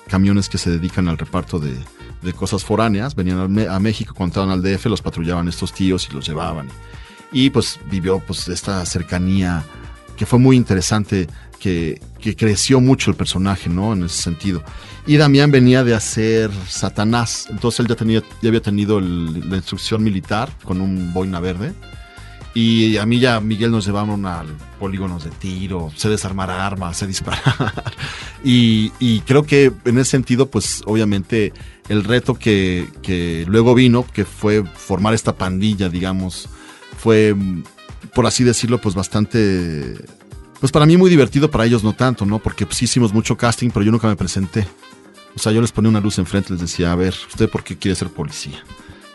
[0.09, 1.77] camiones que se dedican al reparto de,
[2.23, 6.15] de cosas foráneas, venían a, México, cuando estaban al DF, los patrullaban estos tíos y
[6.15, 6.69] los llevaban.
[7.33, 9.65] Y pues vivió pues esta cercanía
[10.17, 11.29] que fue muy interesante,
[11.59, 13.93] que, que creció mucho el personaje, ¿no?
[13.95, 14.63] En ese sentido.
[15.07, 20.03] Y Damián venía de hacer Satanás, entonces él ya, tenía, ya había tenido la instrucción
[20.03, 21.73] militar con un boina verde.
[22.53, 27.07] Y a mí ya Miguel nos llevaron al polígonos de tiro, sé desarmar armas, sé
[27.07, 27.95] disparar.
[28.45, 31.53] y, y, creo que en ese sentido, pues obviamente
[31.91, 36.49] el reto que, que, luego vino, que fue formar esta pandilla, digamos,
[36.97, 37.35] fue,
[38.15, 39.97] por así decirlo, pues bastante...
[40.61, 42.39] Pues para mí muy divertido, para ellos no tanto, ¿no?
[42.39, 44.69] Porque pues hicimos mucho casting, pero yo nunca me presenté.
[45.35, 47.77] O sea, yo les ponía una luz enfrente, les decía, a ver, ¿usted por qué
[47.77, 48.63] quiere ser policía?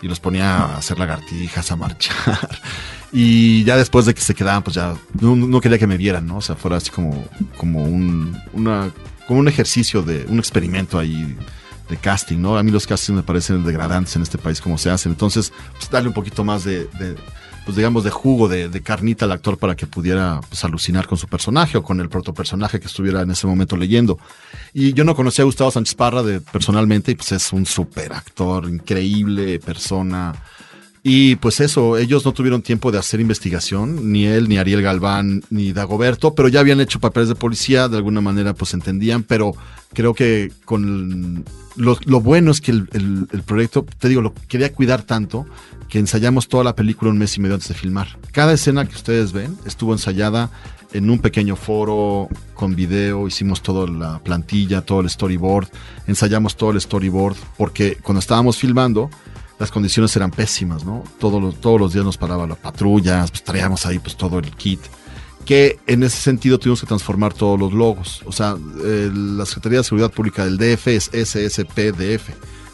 [0.02, 2.62] Y los ponía a hacer lagartijas, a marchar.
[3.18, 6.38] Y ya después de que se quedaban, pues ya no, quería que me vieran, ¿no?
[6.38, 8.92] O sea, fuera así como, como, un, una,
[9.26, 11.38] como un ejercicio de un experimento ahí
[11.90, 12.58] de casting, ¿no?
[12.58, 15.12] A mí los castings me parecen degradantes en este país como se hacen.
[15.12, 17.16] Entonces, pues darle un poquito más de, de
[17.66, 21.18] pues digamos, de jugo, de, de, carnita al actor para que pudiera pues, alucinar con
[21.18, 24.20] su personaje o con el protopersonaje que estuviera en ese momento leyendo.
[24.72, 28.14] Y yo no conocía a Gustavo Sánchez Parra de, personalmente y pues es un super
[28.14, 30.36] actor, increíble persona
[31.08, 35.44] y pues eso, ellos no tuvieron tiempo de hacer investigación, ni él, ni Ariel Galván,
[35.52, 39.54] ni Dagoberto, pero ya habían hecho papeles de policía, de alguna manera pues entendían, pero
[39.94, 45.46] creo que con lo, bueno es que el, proyecto, te digo, lo quería cuidar tanto
[45.90, 48.18] que ensayamos toda la película un mes y medio antes de filmar.
[48.32, 50.50] Cada escena que ustedes ven estuvo ensayada
[50.92, 55.68] en un pequeño foro con video, hicimos toda la plantilla, todo el storyboard,
[56.08, 59.12] ensayamos todo el storyboard, porque cuando estábamos filmando,
[59.60, 61.04] las condiciones eran pésimas, ¿no?
[61.20, 64.52] Todos los, todos los días nos paraba la patrulla, pues traíamos ahí pues todo el
[64.52, 64.80] kit.
[65.46, 68.22] Que en ese sentido tuvimos que transformar todos los logos.
[68.26, 72.30] O sea, la Secretaría de Seguridad Pública del DF es SSPDF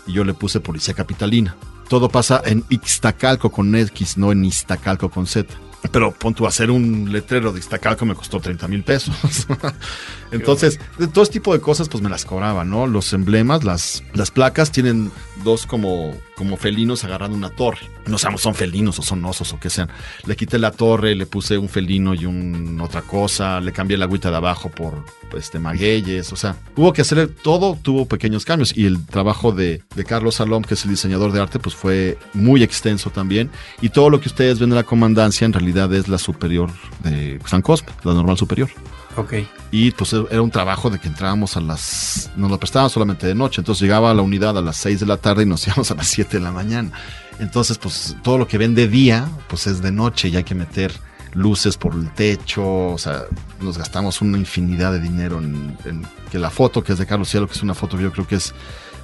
[0.07, 1.55] y yo le puse Policía Capitalina.
[1.89, 5.53] Todo pasa en Ixtacalco con X, no en Iztacalco con Z.
[5.89, 9.15] Pero punto, hacer un letrero de Iztacalco me costó 30 mil pesos.
[10.31, 12.87] Entonces, de todo este tipo de cosas, pues me las cobraban, ¿no?
[12.87, 15.11] Los emblemas, las, las placas tienen
[15.43, 17.89] dos como, como felinos agarrando una torre.
[18.05, 19.89] No sabemos, son felinos o son osos o qué sean.
[20.25, 24.05] Le quité la torre, le puse un felino y un otra cosa, le cambié la
[24.05, 25.03] agüita de abajo por
[25.37, 29.81] este magueyes, o sea, hubo que hacer todo, tuvo pequeños cambios y el trabajo de,
[29.95, 33.49] de Carlos Salom, que es el diseñador de arte, pues fue muy extenso también
[33.81, 36.69] y todo lo que ustedes ven en la comandancia en realidad es la superior
[37.03, 38.69] de San Cosme, la normal superior.
[39.17, 39.33] Ok.
[39.71, 42.29] Y pues era un trabajo de que entrábamos a las.
[42.35, 43.61] Nos lo prestaban solamente de noche.
[43.61, 45.95] Entonces llegaba a la unidad a las 6 de la tarde y nos íbamos a
[45.95, 46.91] las 7 de la mañana.
[47.39, 50.55] Entonces, pues todo lo que ven de día, pues es de noche y hay que
[50.55, 50.93] meter
[51.33, 52.87] luces por el techo.
[52.89, 53.23] O sea,
[53.59, 57.29] nos gastamos una infinidad de dinero en, en que la foto que es de Carlos
[57.29, 58.53] Cielo, que es una foto que yo creo que es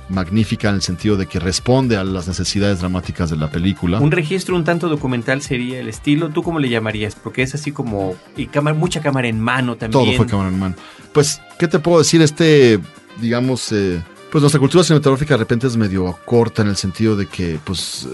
[0.09, 3.99] magnífica en el sentido de que responde a las necesidades dramáticas de la película.
[3.99, 6.29] Un registro un tanto documental sería el estilo.
[6.29, 7.15] ¿Tú cómo le llamarías?
[7.15, 10.05] Porque es así como y cámara, mucha cámara en mano también.
[10.05, 10.75] Todo fue cámara en mano.
[11.13, 12.21] Pues, ¿qué te puedo decir?
[12.21, 12.79] Este,
[13.19, 17.27] digamos, eh, pues nuestra cultura cinematográfica de repente es medio corta en el sentido de
[17.27, 18.07] que, pues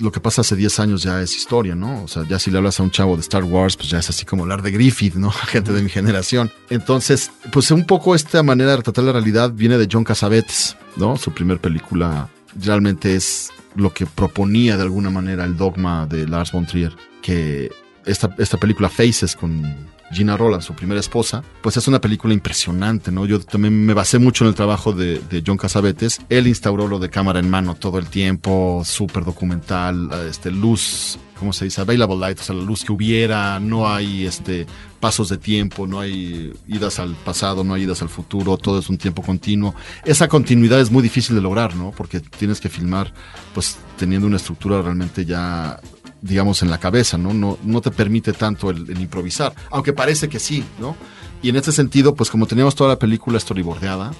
[0.00, 2.04] lo que pasa hace 10 años ya es historia, ¿no?
[2.04, 4.08] O sea, ya si le hablas a un chavo de Star Wars, pues ya es
[4.08, 5.30] así como hablar de Griffith, ¿no?
[5.48, 6.50] Gente de mi generación.
[6.70, 11.16] Entonces, pues un poco esta manera de retratar la realidad viene de John Cassavetes, ¿no?
[11.16, 12.28] Su primer película
[12.60, 17.70] realmente es lo que proponía de alguna manera el dogma de Lars von Trier, que
[18.06, 19.62] esta, esta película Faces con
[20.12, 23.26] Gina Roland, su primera esposa, pues es una película impresionante, ¿no?
[23.26, 26.20] Yo también me basé mucho en el trabajo de, John Casavetes.
[26.28, 31.52] Él instauró lo de cámara en mano todo el tiempo, súper documental, este, luz, ¿cómo
[31.52, 31.80] se dice?
[31.80, 34.66] Available light, o sea, la luz que hubiera, no hay este,
[35.00, 38.88] pasos de tiempo, no hay idas al pasado, no hay idas al futuro, todo es
[38.88, 39.74] un tiempo continuo.
[40.04, 41.90] Esa continuidad es muy difícil de lograr, ¿no?
[41.90, 43.12] Porque tienes que filmar,
[43.52, 45.80] pues, teniendo una estructura realmente ya
[46.24, 47.34] digamos, en la cabeza, ¿no?
[47.34, 50.96] No, no te permite tanto el, improvisar, aunque parece que sí, ¿no?
[51.42, 54.12] Y en este sentido, pues como teníamos toda la película storyboardeada,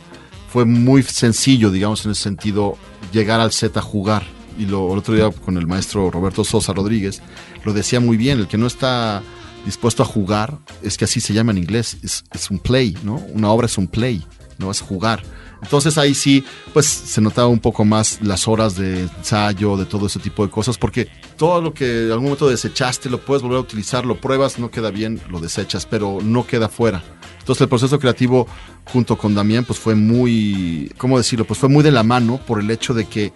[0.51, 2.77] fue muy sencillo, digamos, en ese sentido,
[3.11, 4.23] llegar al set a jugar.
[4.59, 7.23] Y lo, el otro día con el maestro Roberto Sosa Rodríguez,
[7.65, 9.23] lo decía muy bien, el que no está
[9.65, 13.17] dispuesto a jugar, es que así se llama en inglés, es, es un play, ¿no?
[13.33, 14.23] Una obra es un play,
[14.59, 15.23] no es jugar.
[15.65, 20.07] Entonces ahí sí, pues se notaba un poco más las horas de ensayo, de todo
[20.07, 23.59] ese tipo de cosas, porque todo lo que en algún momento desechaste lo puedes volver
[23.59, 27.03] a utilizar, lo pruebas, no queda bien, lo desechas, pero no queda fuera.
[27.39, 28.47] Entonces el proceso creativo
[28.85, 31.47] junto con Damián pues fue muy, ¿cómo decirlo?
[31.47, 33.33] Pues fue muy de la mano por el hecho de que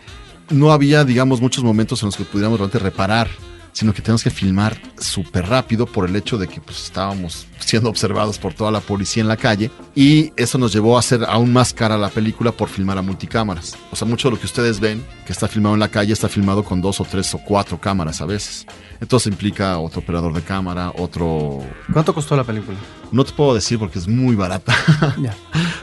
[0.51, 3.29] no había, digamos, muchos momentos en los que pudiéramos realmente reparar
[3.79, 7.91] sino que tenemos que filmar súper rápido por el hecho de que pues, estábamos siendo
[7.91, 11.53] observados por toda la policía en la calle y eso nos llevó a hacer aún
[11.53, 13.77] más cara la película por filmar a multicámaras.
[13.91, 16.29] O sea, mucho de lo que ustedes ven que está filmado en la calle está
[16.29, 18.67] filmado con dos o tres o cuatro cámaras a veces.
[19.01, 21.61] Entonces implica otro operador de cámara, otro...
[21.93, 22.77] ¿Cuánto costó la película?
[23.13, 24.75] No te puedo decir porque es muy barata,
[25.21, 25.35] yeah.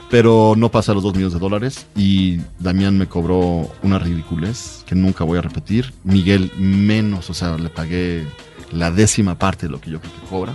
[0.09, 4.95] pero no pasa los dos millones de dólares y Damián me cobró una ridiculez que
[4.95, 5.93] nunca voy a repetir.
[6.03, 8.27] Miguel menos, o sea, le pagué
[8.71, 10.53] la décima parte de lo que yo creo que cobra.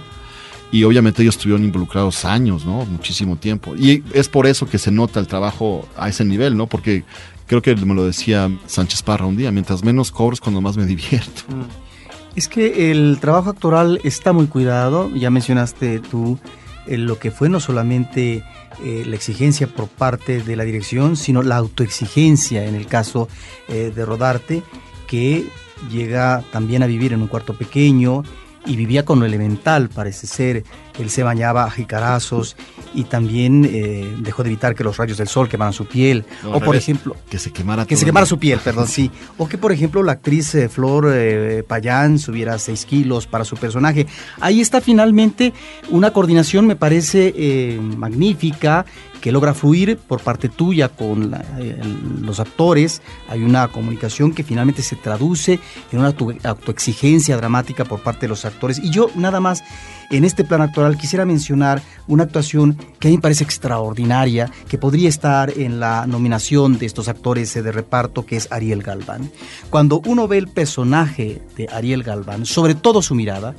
[0.72, 2.84] Y obviamente ellos estuvieron involucrados años, ¿no?
[2.86, 3.74] Muchísimo tiempo.
[3.76, 6.66] Y es por eso que se nota el trabajo a ese nivel, ¿no?
[6.66, 7.04] Porque
[7.46, 10.86] creo que me lo decía Sánchez Parra un día, mientras menos cobres, cuando más me
[10.86, 11.42] divierto.
[11.48, 11.90] Mm.
[12.36, 16.38] Es que el trabajo actoral está muy cuidado, ya mencionaste tú
[16.86, 18.44] eh, lo que fue no solamente
[18.84, 23.28] eh, la exigencia por parte de la dirección, sino la autoexigencia en el caso
[23.68, 24.62] eh, de Rodarte,
[25.06, 25.46] que
[25.90, 28.22] llega también a vivir en un cuarto pequeño
[28.66, 30.64] y vivía con lo elemental, parece ser.
[31.00, 32.56] Él se bañaba a jicarazos
[32.94, 36.24] y también eh, dejó de evitar que los rayos del sol quemaran su piel.
[36.42, 39.10] No, o por ejemplo, que se quemara, que se quemara su piel, perdón, sí.
[39.38, 43.56] O que por ejemplo la actriz eh, Flor eh, Payán subiera 6 kilos para su
[43.56, 44.06] personaje.
[44.40, 45.52] Ahí está finalmente
[45.90, 48.84] una coordinación, me parece magnífica,
[49.20, 51.44] que logra fluir por parte tuya con la,
[52.20, 53.02] los actores.
[53.28, 55.60] Hay una comunicación que finalmente se traduce
[55.92, 58.78] en una autoexigencia dramática por parte de los actores.
[58.82, 59.62] Y yo nada más
[60.10, 64.76] en este plan actoral quisiera mencionar una actuación que a mí me parece extraordinaria, que
[64.76, 69.30] podría estar en la nominación de estos actores de reparto, que es Ariel Galván.
[69.70, 73.54] Cuando uno ve el personaje de Ariel Galván, sobre todo su mirada,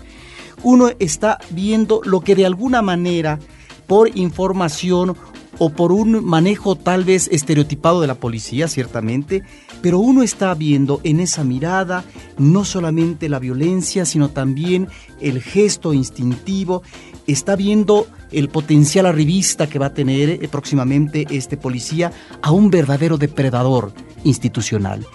[0.63, 3.39] uno está viendo lo que de alguna manera,
[3.87, 5.15] por información
[5.57, 9.43] o por un manejo tal vez estereotipado de la policía, ciertamente,
[9.81, 12.03] pero uno está viendo en esa mirada
[12.37, 14.87] no solamente la violencia, sino también
[15.19, 16.83] el gesto instintivo,
[17.27, 22.69] está viendo el potencial arribista que va a tener eh, próximamente este policía a un
[22.69, 25.05] verdadero depredador institucional.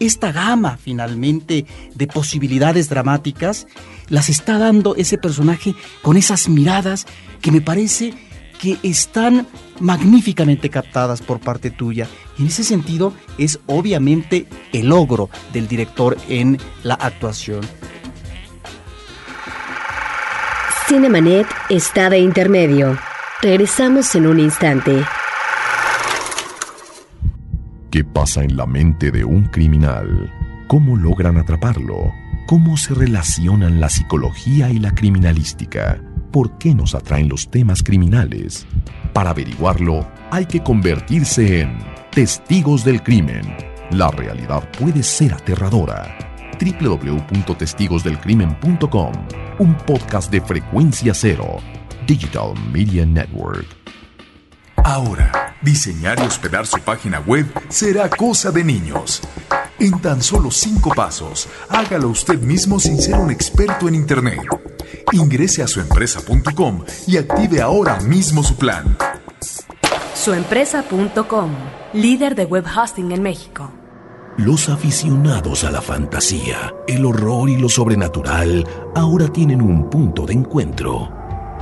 [0.00, 3.66] Esta gama finalmente de posibilidades dramáticas
[4.08, 7.06] las está dando ese personaje con esas miradas
[7.40, 8.14] que me parece
[8.62, 9.48] que están
[9.80, 12.06] magníficamente captadas por parte tuya.
[12.38, 17.62] Y en ese sentido es obviamente el logro del director en la actuación.
[20.86, 22.96] Cinemanet está de intermedio.
[23.42, 25.02] Regresamos en un instante.
[27.90, 30.32] ¿Qué pasa en la mente de un criminal?
[30.68, 32.12] ¿Cómo logran atraparlo?
[32.46, 36.00] ¿Cómo se relacionan la psicología y la criminalística?
[36.32, 38.66] Por qué nos atraen los temas criminales.
[39.12, 41.76] Para averiguarlo, hay que convertirse en
[42.10, 43.42] testigos del crimen.
[43.90, 46.16] La realidad puede ser aterradora.
[46.58, 49.12] www.testigosdelcrimen.com,
[49.58, 51.58] un podcast de frecuencia cero,
[52.06, 53.66] Digital Media Network.
[54.76, 59.20] Ahora, diseñar y hospedar su página web será cosa de niños.
[59.82, 64.38] En tan solo cinco pasos, hágalo usted mismo sin ser un experto en Internet.
[65.10, 68.96] Ingrese a suempresa.com y active ahora mismo su plan.
[70.14, 71.50] Suempresa.com,
[71.94, 73.72] líder de web hosting en México.
[74.36, 78.64] Los aficionados a la fantasía, el horror y lo sobrenatural
[78.94, 81.10] ahora tienen un punto de encuentro.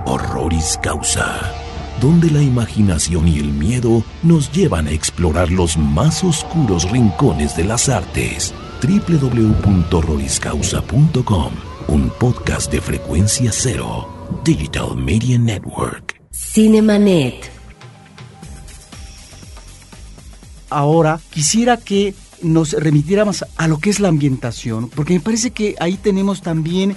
[0.04, 1.54] Horroris Causa,
[2.00, 7.64] donde la imaginación y el miedo nos llevan a explorar los más oscuros rincones de
[7.64, 8.54] las artes.
[8.82, 14.06] www.horroriscausa.com un podcast de frecuencia cero.
[14.44, 16.22] Digital Media Network.
[16.30, 17.50] Cinemanet.
[20.68, 25.74] Ahora quisiera que nos remitiéramos a lo que es la ambientación, porque me parece que
[25.80, 26.94] ahí tenemos también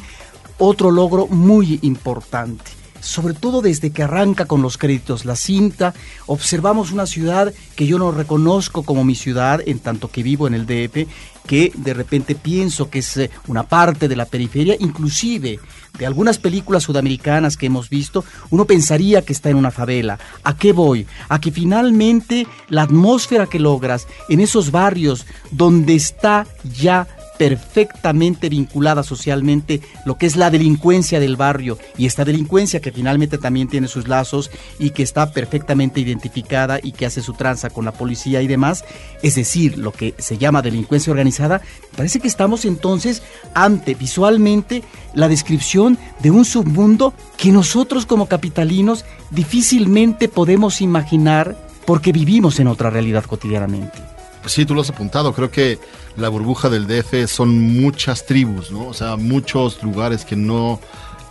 [0.60, 2.83] otro logro muy importante.
[3.04, 5.94] Sobre todo desde que arranca con los créditos la cinta,
[6.26, 10.54] observamos una ciudad que yo no reconozco como mi ciudad, en tanto que vivo en
[10.54, 11.06] el DF,
[11.46, 15.60] que de repente pienso que es eh, una parte de la periferia, inclusive
[15.98, 20.18] de algunas películas sudamericanas que hemos visto, uno pensaría que está en una favela.
[20.46, 21.06] ¿A qué voy?
[21.28, 27.06] A que finalmente la atmósfera que logras en esos barrios donde está ya
[27.38, 33.38] perfectamente vinculada socialmente lo que es la delincuencia del barrio y esta delincuencia que finalmente
[33.38, 37.86] también tiene sus lazos y que está perfectamente identificada y que hace su tranza con
[37.86, 38.86] la policía y demás,
[39.22, 41.62] es decir, lo que se llama delincuencia organizada,
[41.96, 49.06] parece que estamos entonces ante visualmente la descripción de un submundo que nosotros como capitalinos
[49.32, 54.13] difícilmente podemos imaginar porque vivimos en otra realidad cotidianamente.
[54.44, 55.34] Pues sí, tú lo has apuntado.
[55.34, 55.80] Creo que
[56.18, 58.88] la burbuja del DF son muchas tribus, ¿no?
[58.88, 60.82] O sea, muchos lugares que no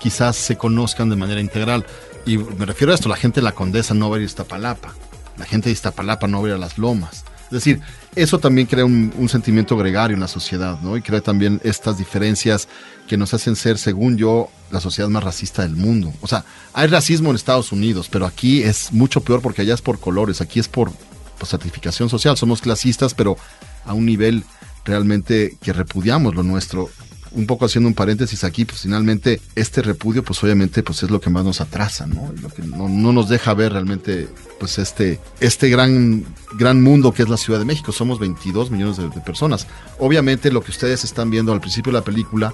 [0.00, 1.84] quizás se conozcan de manera integral.
[2.24, 4.26] Y me refiero a esto, la gente de la Condesa no va a ir a
[4.26, 4.94] Iztapalapa.
[5.36, 7.24] La gente de Iztapalapa no va a ir a las lomas.
[7.44, 7.82] Es decir,
[8.16, 10.96] eso también crea un, un, sentimiento gregario en la sociedad, ¿no?
[10.96, 12.66] Y crea también estas diferencias
[13.06, 16.14] que nos hacen ser, según yo, la sociedad más racista del mundo.
[16.22, 19.82] O sea, hay racismo en Estados Unidos, pero aquí es mucho peor porque allá es
[19.82, 20.92] por colores, aquí es por
[21.46, 22.36] certificación social.
[22.36, 23.36] Somos clasistas, pero
[23.84, 24.44] a un nivel
[24.84, 26.90] realmente que repudiamos lo nuestro.
[27.34, 31.18] Un poco haciendo un paréntesis aquí, pues finalmente este repudio, pues obviamente, pues es lo
[31.18, 32.30] que más nos atrasa, ¿no?
[32.42, 34.28] Lo que no, no, nos deja ver realmente,
[34.60, 36.26] pues este, este gran,
[36.58, 37.90] gran mundo que es la Ciudad de México.
[37.90, 39.66] Somos 22 millones de, de personas.
[39.98, 42.52] Obviamente lo que ustedes están viendo al principio de la película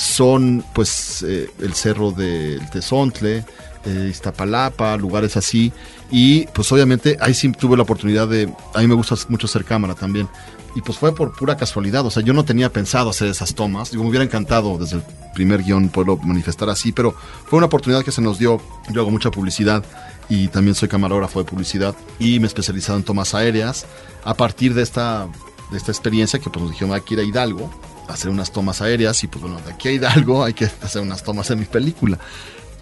[0.00, 3.44] son, pues, eh, el cerro del Tezontle,
[3.84, 5.72] eh, Iztapalapa, lugares así.
[6.10, 9.64] Y pues obviamente ahí sí tuve la oportunidad de, a mí me gusta mucho hacer
[9.64, 10.28] cámara también.
[10.74, 13.90] Y pues fue por pura casualidad, o sea, yo no tenía pensado hacer esas tomas,
[13.90, 15.02] digo, me hubiera encantado desde el
[15.34, 17.12] primer guion poderlo manifestar así, pero
[17.46, 18.60] fue una oportunidad que se nos dio,
[18.92, 19.84] yo hago mucha publicidad
[20.28, 23.84] y también soy camarógrafo de publicidad y me he especializado en tomas aéreas.
[24.22, 25.26] A partir de esta,
[25.72, 27.68] de esta experiencia que pues nos dijeron hay que ir a Hidalgo,
[28.08, 31.24] hacer unas tomas aéreas y pues bueno, de aquí a Hidalgo hay que hacer unas
[31.24, 32.18] tomas en mi película.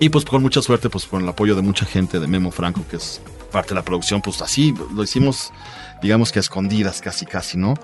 [0.00, 2.84] Y pues con mucha suerte, pues con el apoyo de mucha gente, de Memo Franco,
[2.88, 5.52] que es parte de la producción, pues así lo hicimos,
[6.00, 7.74] digamos que a escondidas casi, casi, ¿no?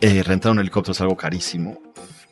[0.00, 1.78] Eh, rentar un helicóptero es algo carísimo.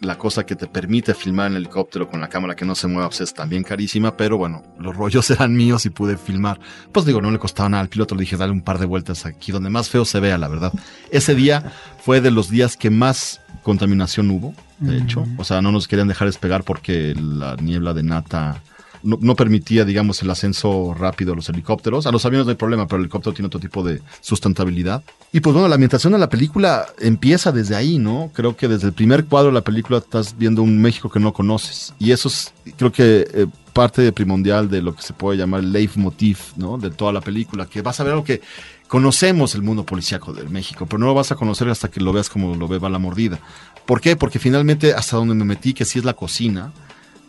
[0.01, 3.09] La cosa que te permite filmar en helicóptero con la cámara que no se mueva
[3.09, 6.59] pues es también carísima, pero bueno, los rollos eran míos y pude filmar.
[6.92, 9.27] Pues digo, no le costaba nada al piloto, le dije, dale un par de vueltas
[9.27, 10.72] aquí, donde más feo se vea, la verdad.
[11.11, 11.72] Ese día
[12.03, 15.27] fue de los días que más contaminación hubo, de hecho.
[15.37, 18.62] O sea, no nos querían dejar despegar porque la niebla de nata
[19.07, 22.07] no, permitía, digamos, el ascenso rápido a los helicópteros.
[22.07, 25.03] A los aviones no hay problema, pero el helicóptero tiene otro tipo de sustentabilidad.
[25.33, 28.31] Y pues bueno, la ambientación de la película empieza desde ahí, ¿no?
[28.35, 31.33] Creo que desde el primer cuadro de la película estás viendo un México que no
[31.33, 31.95] conoces.
[31.99, 35.73] Y eso es, creo que eh, parte primordial de lo que se puede llamar el
[35.73, 36.79] leitmotiv, ¿no?
[36.79, 38.40] De toda la película, que vas a ver algo que
[38.88, 42.12] conocemos el mundo policíaco de México, pero no lo vas a conocer hasta que lo
[42.12, 43.38] veas como lo ve la mordida.
[43.85, 44.16] ¿Por qué?
[44.16, 46.73] Porque finalmente hasta donde me metí, que sí es la cocina,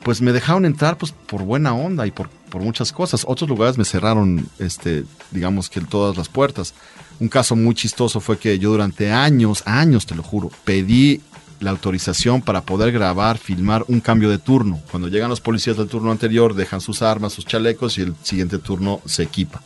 [0.07, 3.25] pues me dejaron entrar pues por buena onda y por, por muchas cosas.
[3.27, 6.73] Otros lugares me cerraron, este, digamos que todas las puertas.
[7.19, 11.19] Un caso muy chistoso fue que yo durante años, años te lo juro, pedí
[11.59, 14.79] la autorización para poder grabar, filmar un cambio de turno.
[14.91, 18.59] Cuando llegan los policías del turno anterior, dejan sus armas, sus chalecos y el siguiente
[18.59, 19.61] turno se equipa.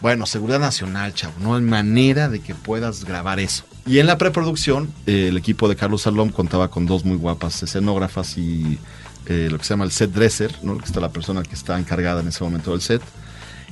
[0.00, 3.64] Bueno, seguridad nacional, chavo, no hay manera de que puedas grabar eso.
[3.86, 7.62] Y en la preproducción, eh, el equipo de Carlos Salom contaba con dos muy guapas
[7.62, 8.78] escenógrafas y
[9.26, 10.78] eh, lo que se llama el set dresser, ¿no?
[10.78, 13.02] que está la persona que está encargada en ese momento del set.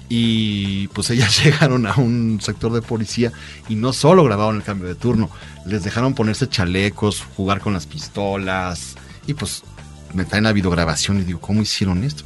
[0.08, 3.32] Y pues ellas llegaron a un sector de policía
[3.68, 5.30] y no solo grabaron el cambio de turno,
[5.66, 8.94] les dejaron ponerse chalecos, jugar con las pistolas
[9.26, 9.62] y pues
[10.14, 12.24] me traen la videograbación y digo, ¿cómo hicieron esto?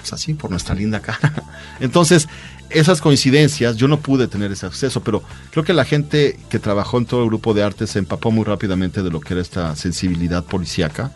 [0.00, 1.34] pues así, por nuestra linda cara.
[1.80, 2.26] Entonces,
[2.70, 6.98] esas coincidencias, yo no pude tener ese acceso, pero creo que la gente que trabajó
[6.98, 9.76] en todo el grupo de arte se empapó muy rápidamente de lo que era esta
[9.76, 11.12] sensibilidad policíaca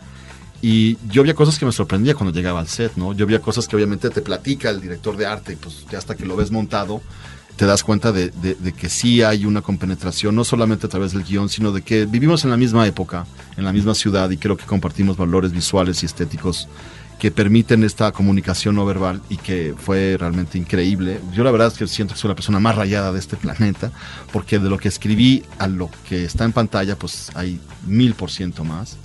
[0.67, 3.13] y yo había cosas que me sorprendía cuando llegaba al set, ¿no?
[3.13, 6.15] Yo había cosas que obviamente te platica el director de arte y pues ya hasta
[6.15, 7.03] que lo ves montado
[7.55, 11.11] te das cuenta de, de, de, que sí hay una compenetración, no solamente a través
[11.11, 14.37] del guion, sino de que vivimos en la misma época, en la misma ciudad y
[14.37, 16.67] creo que compartimos valores visuales y estéticos
[17.19, 21.21] que permiten esta comunicación no verbal y que fue realmente increíble.
[21.31, 23.91] Yo la verdad es que siento que soy la persona más rayada de este planeta,
[24.33, 28.31] porque de lo que escribí a lo que está en pantalla, pues hay mil por
[28.31, 28.97] ciento más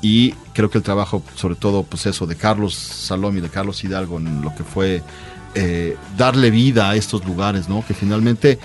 [0.00, 3.82] y creo que el trabajo, sobre todo, pues eso, de Carlos Salom y de Carlos
[3.82, 5.02] Hidalgo en lo que fue
[5.54, 7.84] eh, darle vida a estos lugares, ¿no?
[7.86, 8.58] Que finalmente,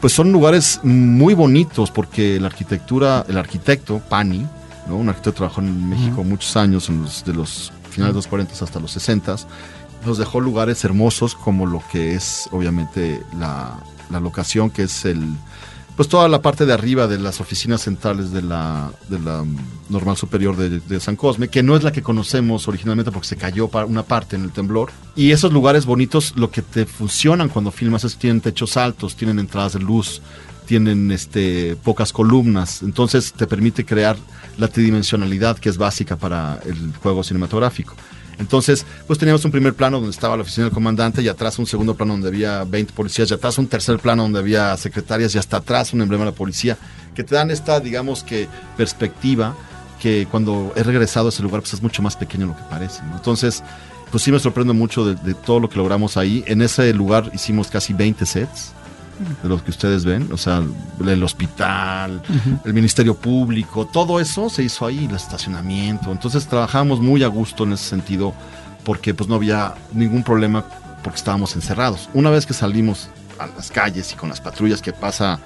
[0.00, 4.46] pues son lugares muy bonitos porque la arquitectura, el arquitecto, Pani,
[4.88, 4.96] ¿no?
[4.96, 8.26] Un arquitecto que trabajó en México muchos años, en los, de los finales de los
[8.26, 9.36] 40 hasta los 60,
[10.06, 13.78] nos dejó lugares hermosos como lo que es, obviamente, la,
[14.10, 15.22] la locación, que es el
[15.98, 19.44] pues toda la parte de arriba de las oficinas centrales de la, de la
[19.88, 23.68] normal superior de, San Cosme, que no es la que conocemos originalmente porque se cayó
[23.84, 24.92] una parte en el temblor.
[25.16, 29.16] Y esos lugares bonitos, lo que te funcionan cuando filmas es que tienen techos altos,
[29.16, 30.22] tienen entradas de luz,
[30.66, 34.16] tienen este, pocas columnas, entonces te permite crear
[34.56, 37.96] la tridimensionalidad que es básica para el juego cinematográfico.
[38.38, 41.66] Entonces, pues teníamos un primer plano donde estaba la oficina del comandante y atrás un
[41.66, 45.38] segundo plano donde había 20 policías y atrás un tercer plano donde había secretarias y
[45.38, 46.78] hasta atrás un emblema de la policía,
[47.14, 49.56] que te dan esta, digamos que, perspectiva
[50.00, 52.64] que cuando he regresado a ese lugar pues es mucho más pequeño de lo que
[52.70, 53.02] parece.
[53.12, 53.64] Entonces,
[54.12, 56.44] pues sí me sorprendo mucho de, de, todo lo que logramos ahí.
[56.46, 58.72] En ese lugar hicimos casi 20 sets
[59.42, 60.62] de los que ustedes ven, o sea,
[61.06, 62.60] el hospital, uh -huh.
[62.64, 66.12] el Ministerio Público, todo eso se hizo ahí, el estacionamiento.
[66.12, 68.34] Entonces trabajamos muy a gusto en ese sentido
[68.84, 70.64] porque pues no había ningún problema
[71.02, 72.08] porque estábamos encerrados.
[72.14, 73.08] Una vez que salimos
[73.38, 75.38] a las calles y con las patrullas que pasa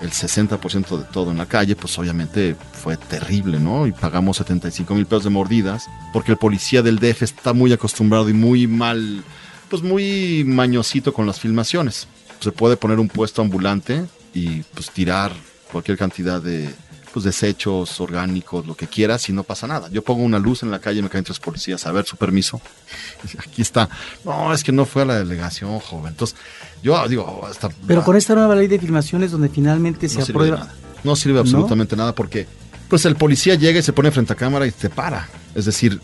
[0.00, 3.86] el 60% de todo en la calle, pues obviamente fue terrible, ¿no?
[3.86, 8.28] Y pagamos 75 mil pesos de mordidas porque el policía del DF está muy acostumbrado
[8.28, 9.22] y muy mal,
[9.68, 12.08] pues muy mañosito con las filmaciones
[12.40, 15.32] se puede poner un puesto ambulante y pues tirar
[15.70, 16.68] cualquier cantidad de
[17.12, 19.88] pues, desechos orgánicos, lo que quieras, y no pasa nada.
[19.90, 22.60] Yo pongo una luz en la calle, me caen tres policías, a ver su permiso.
[23.38, 23.88] Aquí está.
[24.24, 26.08] No, es que no fue a la delegación, joven.
[26.08, 26.36] Entonces,
[26.82, 27.68] yo digo, hasta.
[27.86, 30.62] Pero con esta nueva ley de filmaciones donde finalmente se no aprueba.
[30.62, 32.02] Sirve no sirve absolutamente ¿No?
[32.02, 32.46] nada porque
[32.88, 35.28] pues el policía llega y se pone frente a cámara y te para.
[35.54, 36.00] Es decir,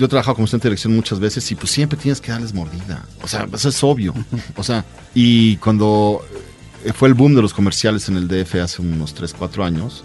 [0.00, 2.54] yo he trabajado como asistente de dirección muchas veces y pues siempre tienes que darles
[2.54, 3.04] mordida.
[3.22, 4.14] O sea, eso es obvio.
[4.56, 4.82] O sea,
[5.14, 6.24] y cuando
[6.94, 10.02] fue el boom de los comerciales en el DF hace unos 3, 4 años,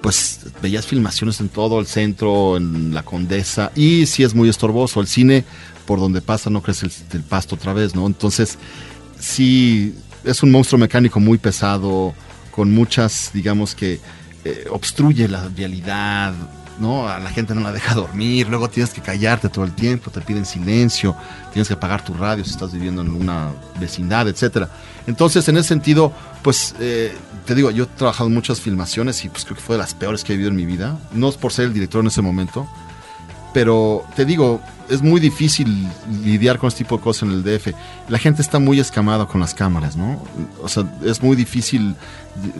[0.00, 5.00] pues veías filmaciones en todo el centro, en la Condesa, y sí es muy estorboso.
[5.00, 5.44] El cine,
[5.86, 8.04] por donde pasa, no crece el, el pasto otra vez, ¿no?
[8.04, 8.58] Entonces,
[9.20, 9.94] sí,
[10.24, 12.14] es un monstruo mecánico muy pesado,
[12.50, 14.00] con muchas, digamos que,
[14.44, 16.34] eh, obstruye la vialidad,
[16.78, 17.08] ¿no?
[17.08, 20.20] A la gente no la deja dormir, luego tienes que callarte todo el tiempo, te
[20.20, 21.16] piden silencio,
[21.52, 24.68] tienes que apagar tu radio si estás viviendo en una vecindad, etcétera.
[25.06, 26.12] Entonces, en ese sentido,
[26.42, 29.76] pues eh, te digo, yo he trabajado en muchas filmaciones y pues creo que fue
[29.76, 30.98] de las peores que he vivido en mi vida.
[31.12, 32.68] No es por ser el director en ese momento,
[33.56, 35.88] pero te digo, es muy difícil
[36.22, 37.68] lidiar con este tipo de cosas en el DF.
[38.10, 40.22] La gente está muy escamada con las cámaras, ¿no?
[40.62, 41.96] O sea, es muy difícil.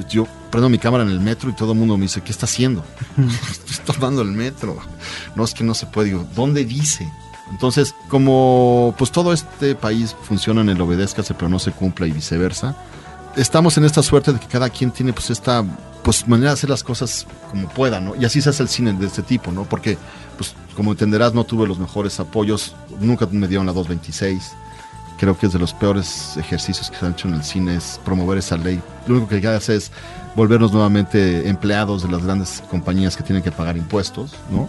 [0.09, 2.47] Yo prendo mi cámara en el metro y todo el mundo me dice, ¿qué está
[2.47, 2.83] haciendo?
[3.71, 4.79] Estoy tomando el metro.
[5.35, 6.09] No es que no se puede.
[6.09, 7.07] Digo, ¿dónde dice?
[7.51, 12.11] Entonces, como pues todo este país funciona en el obedézcase pero no se cumpla y
[12.11, 12.75] viceversa,
[13.37, 15.63] estamos en esta suerte de que cada quien tiene pues esta
[16.03, 18.15] pues manera de hacer las cosas como pueda, ¿no?
[18.15, 19.65] Y así se hace el cine de este tipo, ¿no?
[19.65, 19.99] Porque
[20.77, 24.53] como entenderás no tuve los mejores apoyos, nunca me dieron la 226.
[25.19, 27.99] Creo que es de los peores ejercicios que se han hecho en el cine es
[28.05, 28.81] promover esa ley.
[29.07, 29.91] Lo único que hace es
[30.37, 34.69] volvernos nuevamente empleados de las grandes compañías que tienen que pagar impuestos, ¿no?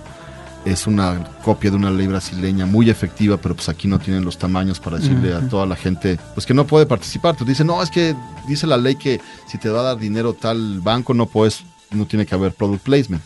[0.66, 4.38] es una copia de una ley brasileña muy efectiva, pero pues aquí no tienen los
[4.38, 5.46] tamaños para decirle uh -huh.
[5.46, 7.36] a toda la gente pues que no puede participar.
[7.36, 8.16] Te dicen, no, es que
[8.48, 12.06] dice la ley que si te va a dar dinero tal banco no puedes, no
[12.06, 13.24] tiene que haber product placement.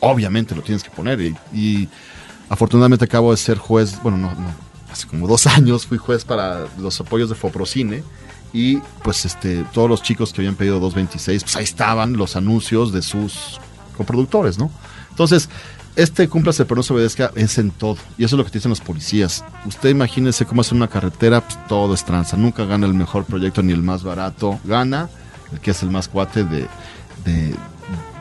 [0.00, 1.20] Obviamente lo tienes que poner
[1.52, 1.88] y,
[2.48, 4.54] afortunadamente acabo de ser juez, bueno, no, no,
[4.90, 8.02] hace como dos años fui juez para los apoyos de Foprocine
[8.52, 12.92] y pues este todos los chicos que habían pedido 226, pues ahí estaban los anuncios
[12.92, 13.60] de sus
[13.96, 14.70] coproductores, ¿no?
[15.10, 15.48] Entonces,
[15.96, 17.98] este cúmplase pero no se obedezca es en todo.
[18.16, 19.44] Y eso es lo que dicen los policías.
[19.66, 22.36] Usted imagínese cómo hacer una carretera, pues todo es tranza.
[22.36, 24.60] Nunca gana el mejor proyecto ni el más barato.
[24.64, 25.10] Gana
[25.52, 26.68] el que es el más cuate de,
[27.24, 27.52] de,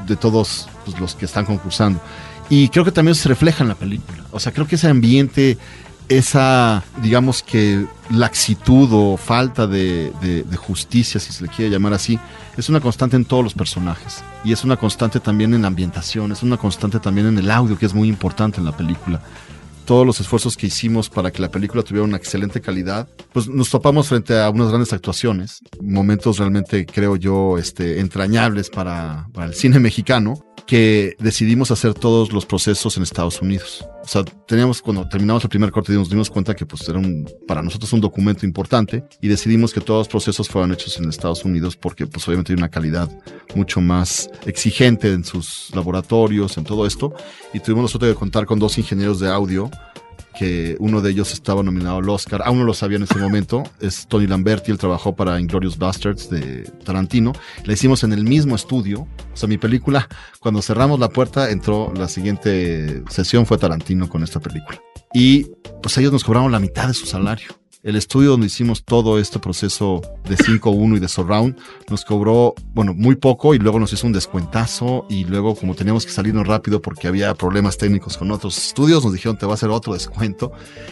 [0.08, 2.00] de todos pues, los que están concursando.
[2.50, 4.24] Y creo que también se refleja en la película.
[4.32, 5.58] O sea, creo que ese ambiente,
[6.08, 11.94] esa, digamos que, laxitud o falta de, de, de justicia, si se le quiere llamar
[11.94, 12.18] así,
[12.58, 16.32] es una constante en todos los personajes y es una constante también en la ambientación,
[16.32, 19.22] es una constante también en el audio que es muy importante en la película.
[19.86, 23.70] Todos los esfuerzos que hicimos para que la película tuviera una excelente calidad, pues nos
[23.70, 29.54] topamos frente a unas grandes actuaciones, momentos realmente creo yo este, entrañables para, para el
[29.54, 33.86] cine mexicano que decidimos hacer todos los procesos en Estados Unidos.
[34.04, 37.30] O sea, teníamos, cuando terminamos el primer corte, nos dimos cuenta que pues era un,
[37.48, 41.46] para nosotros un documento importante y decidimos que todos los procesos fueran hechos en Estados
[41.46, 43.10] Unidos porque pues obviamente hay una calidad
[43.56, 47.14] mucho más exigente en sus laboratorios, en todo esto.
[47.54, 49.70] Y tuvimos nosotros que contar con dos ingenieros de audio
[50.38, 53.64] que uno de ellos estaba nominado al Oscar, aún no lo sabía en ese momento,
[53.80, 57.34] es Tony Lamberti, él trabajó para Inglorious Bastards de Tarantino,
[57.64, 60.08] la hicimos en el mismo estudio, o sea, mi película,
[60.40, 64.80] cuando cerramos la puerta, entró la siguiente sesión, fue Tarantino con esta película.
[65.14, 65.48] Y
[65.82, 67.50] pues ellos nos cobraron la mitad de su salario.
[67.88, 71.58] El estudio donde hicimos todo este proceso de 5.1 y de surround
[71.90, 76.06] nos cobró, bueno, muy poco y luego nos hizo un descuentazo y luego como teníamos
[76.06, 79.56] que salirnos rápido porque había problemas técnicos con otros estudios, nos dijeron te va a
[79.56, 80.52] hacer otro descuento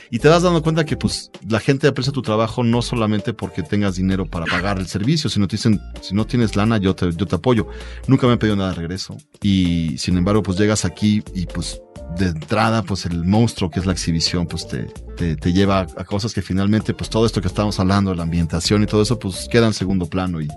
[0.10, 3.62] y te vas dando cuenta que pues la gente aprecia tu trabajo no solamente porque
[3.62, 7.12] tengas dinero para pagar el servicio, sino te dicen, si no tienes lana, yo te,
[7.12, 7.68] yo te apoyo.
[8.08, 9.18] Nunca me han pedido nada de regreso.
[9.42, 11.82] Y sin embargo pues llegas aquí y pues
[12.18, 16.34] de entrada, pues el monstruo que es la exhibición, pues te, te, lleva a cosas
[16.34, 19.68] que finalmente, pues todo esto que estamos hablando, la ambientación y todo eso, pues queda
[19.68, 20.48] en segundo plano y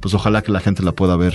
[0.00, 1.34] pues ojalá que la gente la pueda ver,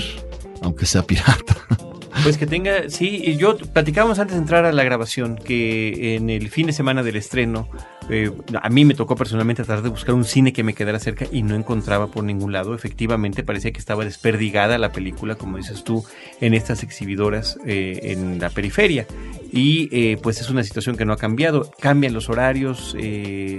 [0.62, 1.58] aunque sea pirata.
[2.24, 6.50] Pues que tenga, sí, yo platicábamos antes de entrar a la grabación que en el
[6.50, 7.70] fin de semana del estreno,
[8.10, 8.32] eh,
[8.62, 11.42] a mí me tocó personalmente tratar de buscar un cine que me quedara cerca y
[11.42, 12.76] no encontraba por ningún lado.
[12.76, 16.04] Efectivamente, parecía que estaba desperdigada la película, como dices tú,
[16.42, 19.08] en estas exhibidoras eh, en la periferia.
[19.52, 21.72] Y eh, pues es una situación que no ha cambiado.
[21.80, 22.96] Cambian los horarios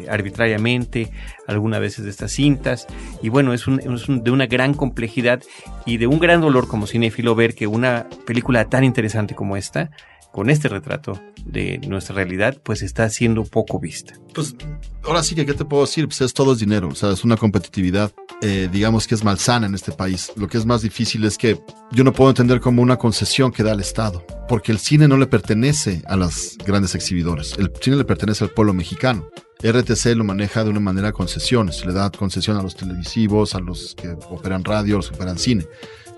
[0.08, 1.10] arbitrariamente,
[1.46, 2.86] algunas veces de estas cintas.
[3.22, 5.42] Y bueno, es, de una gran complejidad
[5.86, 9.90] y de un gran dolor como cinéfilo ver que una película tan interesante como esta
[10.36, 14.12] con este retrato de nuestra realidad, pues está siendo poco vista.
[14.34, 14.54] Pues
[15.02, 16.06] ahora sí que, ¿qué te puedo decir?
[16.06, 18.12] Pues es todo es dinero, o sea, es una competitividad,
[18.42, 20.30] eh, digamos que es malsana en este país.
[20.36, 21.58] Lo que es más difícil es que
[21.90, 25.16] yo no puedo entender como una concesión que da el Estado, porque el cine no
[25.16, 29.30] le pertenece a las grandes exhibidores, el cine le pertenece al pueblo mexicano.
[29.62, 33.94] RTC lo maneja de una manera concesiones, le da concesión a los televisivos, a los
[33.94, 35.64] que operan radio, a los que operan cine.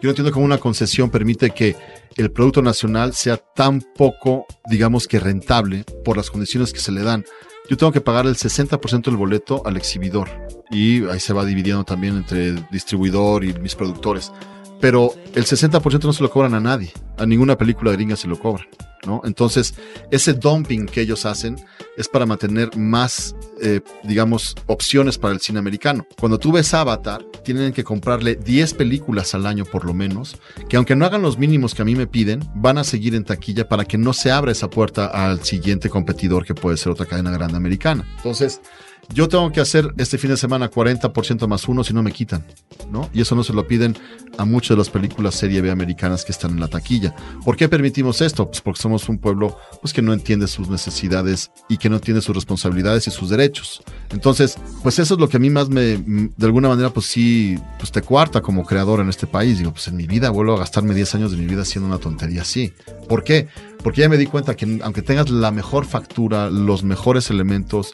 [0.00, 1.74] Yo no entiendo cómo una concesión permite que
[2.16, 7.02] el producto nacional sea tan poco, digamos que rentable por las condiciones que se le
[7.02, 7.24] dan.
[7.68, 10.28] Yo tengo que pagar el 60% del boleto al exhibidor
[10.70, 14.32] y ahí se va dividiendo también entre distribuidor y mis productores.
[14.80, 18.38] Pero el 60% no se lo cobran a nadie, a ninguna película gringa se lo
[18.38, 18.66] cobran.
[19.06, 19.22] ¿no?
[19.24, 19.74] Entonces,
[20.10, 21.56] ese dumping que ellos hacen
[21.96, 26.06] es para mantener más, eh, digamos, opciones para el cine americano.
[26.18, 30.36] Cuando tú ves Avatar, tienen que comprarle 10 películas al año por lo menos,
[30.68, 33.24] que aunque no hagan los mínimos que a mí me piden, van a seguir en
[33.24, 37.06] taquilla para que no se abra esa puerta al siguiente competidor que puede ser otra
[37.06, 38.06] cadena grande americana.
[38.16, 38.60] Entonces,
[39.14, 42.44] yo tengo que hacer este fin de semana 40% más uno si no me quitan,
[42.90, 43.08] ¿no?
[43.14, 43.96] Y eso no se lo piden
[44.36, 47.14] a muchas de las películas serie B americanas que están en la taquilla.
[47.44, 48.46] ¿Por qué permitimos esto?
[48.46, 52.20] Pues porque somos un pueblo pues, que no entiende sus necesidades y que no entiende
[52.20, 53.82] sus responsabilidades y sus derechos.
[54.10, 57.58] Entonces, pues eso es lo que a mí más me, de alguna manera, pues sí,
[57.78, 59.58] pues te cuarta como creador en este país.
[59.58, 61.98] Digo, pues en mi vida vuelvo a gastarme 10 años de mi vida haciendo una
[61.98, 62.72] tontería así.
[63.08, 63.48] ¿Por qué?
[63.82, 67.92] Porque ya me di cuenta que aunque tengas la mejor factura, los mejores elementos,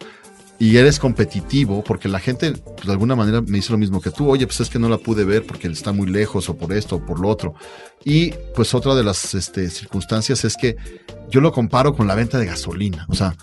[0.58, 4.10] y eres competitivo, porque la gente pues, de alguna manera me dice lo mismo que
[4.10, 6.72] tú, oye, pues es que no la pude ver porque está muy lejos o por
[6.72, 7.54] esto o por lo otro.
[8.04, 10.76] Y pues otra de las este, circunstancias es que
[11.30, 13.06] yo lo comparo con la venta de gasolina.
[13.08, 13.34] O sea,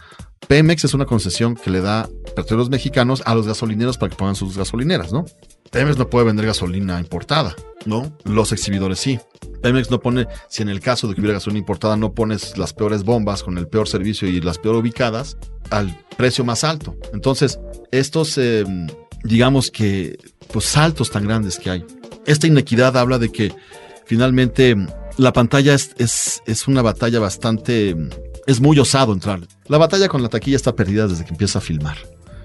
[0.47, 4.35] Pemex es una concesión que le da petróleos mexicanos a los gasolineros para que pongan
[4.35, 5.25] sus gasolineras, ¿no?
[5.71, 7.55] Pemex no puede vender gasolina importada,
[7.85, 8.15] ¿no?
[8.25, 9.19] Los exhibidores sí.
[9.61, 12.73] Pemex no pone, si en el caso de que hubiera gasolina importada, no pones las
[12.73, 15.37] peores bombas con el peor servicio y las peor ubicadas
[15.69, 16.97] al precio más alto.
[17.13, 17.57] Entonces,
[17.91, 18.65] estos, eh,
[19.23, 20.17] digamos que,
[20.51, 21.85] pues saltos tan grandes que hay.
[22.25, 23.55] Esta inequidad habla de que
[24.05, 24.75] finalmente
[25.17, 27.95] la pantalla es, es, es una batalla bastante,
[28.45, 29.39] es muy osado entrar.
[29.67, 31.97] La batalla con la taquilla está perdida desde que empieza a filmar.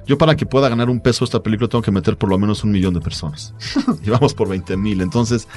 [0.06, 2.62] Yo para que pueda ganar un peso esta película tengo que meter por lo menos
[2.62, 3.54] un millón de personas.
[4.04, 5.00] y vamos por 20 mil.
[5.00, 5.48] Entonces,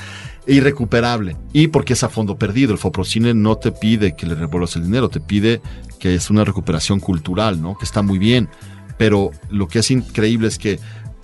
[0.47, 1.37] irrecuperable.
[1.53, 2.71] Y porque es a fondo perdido.
[2.71, 5.61] El Foprocine no te pide que le revuelvas el dinero, te pide
[5.99, 7.77] que es una recuperación cultural, ¿no?
[7.77, 8.49] Que está muy bien.
[8.97, 10.79] Pero lo que es increíble es que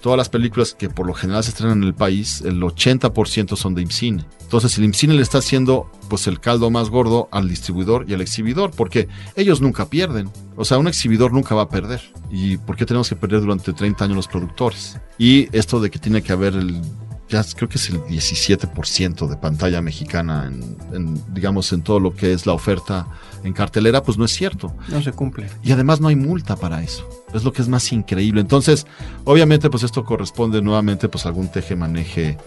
[0.06, 3.74] todas las películas que por lo general se estrenan en el país, el 80% son
[3.74, 4.24] de IMCINE.
[4.39, 8.22] Entonces el IMCINE le está haciendo pues el caldo más gordo al distribuidor y al
[8.22, 10.30] exhibidor, porque ellos nunca pierden.
[10.58, 12.03] O sea, un exhibidor nunca va a perder.
[12.30, 14.99] ¿Y por qué tenemos que perder durante 30 años los productores?
[15.18, 16.84] Y esto de que tiene que haber el
[17.28, 20.45] ya creo que es el 17% de pantalla mexicana
[20.93, 23.08] en, digamos, en todo lo que es la oferta
[23.43, 24.76] en cartelera, pues no es cierto.
[24.88, 25.49] No se cumple.
[25.64, 27.10] Y además no hay multa para eso.
[27.34, 28.42] Es lo que es más increíble.
[28.42, 28.86] Entonces,
[29.26, 32.38] obviamente, pues esto corresponde nuevamente pues a algún teje-maneje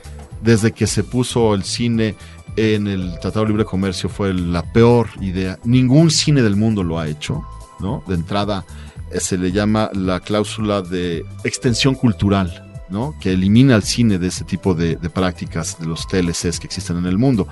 [0.43, 2.14] desde que se puso el cine
[2.57, 5.59] en el Tratado de Libre Comercio fue la peor idea.
[5.64, 7.45] Ningún cine del mundo lo ha hecho,
[7.81, 8.03] ¿no?
[8.07, 8.64] De entrada
[9.11, 13.14] eh, se le llama la cláusula de extensión cultural, ¿no?
[13.20, 16.99] Que elimina al cine de ese tipo de, de prácticas de los TLCs que existen
[16.99, 17.47] en el mundo.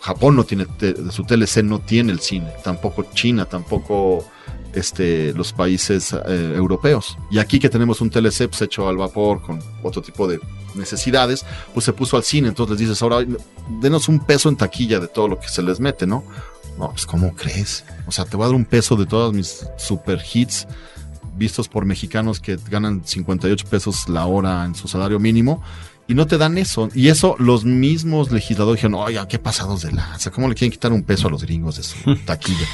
[0.00, 0.66] Japón no tiene,
[1.10, 4.24] su TLC no tiene el cine, tampoco China, tampoco
[4.72, 7.16] este, los países eh, europeos.
[7.30, 10.40] Y aquí que tenemos un TLC pues, hecho al vapor con otro tipo de
[10.74, 12.48] necesidades, pues se puso al cine.
[12.48, 13.26] Entonces les dices, ahora
[13.80, 16.24] denos un peso en taquilla de todo lo que se les mete, ¿no?
[16.78, 17.84] No, pues ¿cómo crees?
[18.06, 20.66] O sea, te voy a dar un peso de todos mis super hits
[21.36, 25.62] vistos por mexicanos que ganan 58 pesos la hora en su salario mínimo
[26.08, 26.88] y no te dan eso.
[26.94, 30.92] Y eso los mismos legisladores dijeron, oiga, qué pasados de lanza, ¿cómo le quieren quitar
[30.92, 32.66] un peso a los gringos de su taquilla?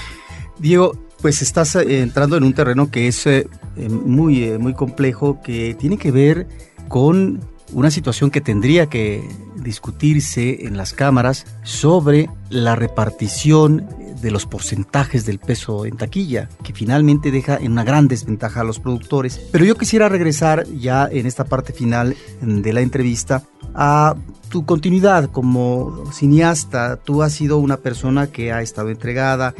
[0.58, 5.40] Diego, pues estás eh, entrando en un terreno que es eh, eh, muy, muy complejo,
[5.42, 6.46] que tiene que ver
[6.88, 7.40] con
[7.72, 9.26] una situación que tendría que
[9.56, 13.88] discutirse en las cámaras sobre la repartición
[14.20, 18.64] de los porcentajes del peso en taquilla, que finalmente deja en una gran desventaja a
[18.64, 19.40] los productores.
[19.50, 23.42] Pero yo quisiera regresar ya en esta parte final de la entrevista
[23.74, 24.14] a
[24.48, 26.96] tu continuidad como cineasta.
[26.96, 29.54] Tú has sido una persona que ha estado entregada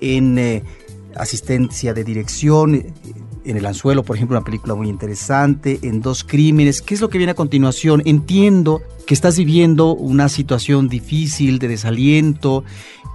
[0.00, 0.62] en eh,
[1.16, 2.92] asistencia de dirección, eh,
[3.44, 6.82] en El Anzuelo, por ejemplo, una película muy interesante, en Dos Crímenes.
[6.82, 8.02] ¿Qué es lo que viene a continuación?
[8.04, 12.64] Entiendo que estás viviendo una situación difícil de desaliento,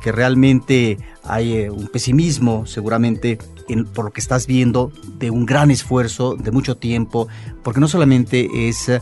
[0.02, 3.38] que realmente hay eh, un pesimismo seguramente
[3.68, 7.28] en- por lo que estás viendo de un gran esfuerzo de mucho tiempo,
[7.64, 9.02] porque no solamente es eh,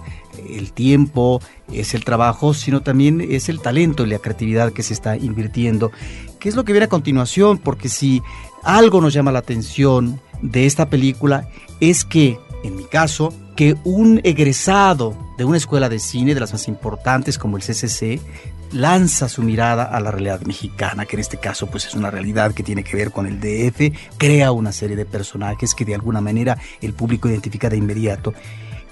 [0.49, 1.41] el tiempo,
[1.71, 5.91] es el trabajo, sino también es el talento y la creatividad que se está invirtiendo.
[6.39, 7.57] ¿Qué es lo que viene a continuación?
[7.57, 8.21] Porque si
[8.63, 11.47] algo nos llama la atención de esta película
[11.79, 16.53] es que, en mi caso, que un egresado de una escuela de cine de las
[16.53, 18.19] más importantes como el CCC
[18.73, 22.53] lanza su mirada a la realidad mexicana, que en este caso pues es una realidad
[22.53, 26.21] que tiene que ver con el DF, crea una serie de personajes que de alguna
[26.21, 28.33] manera el público identifica de inmediato.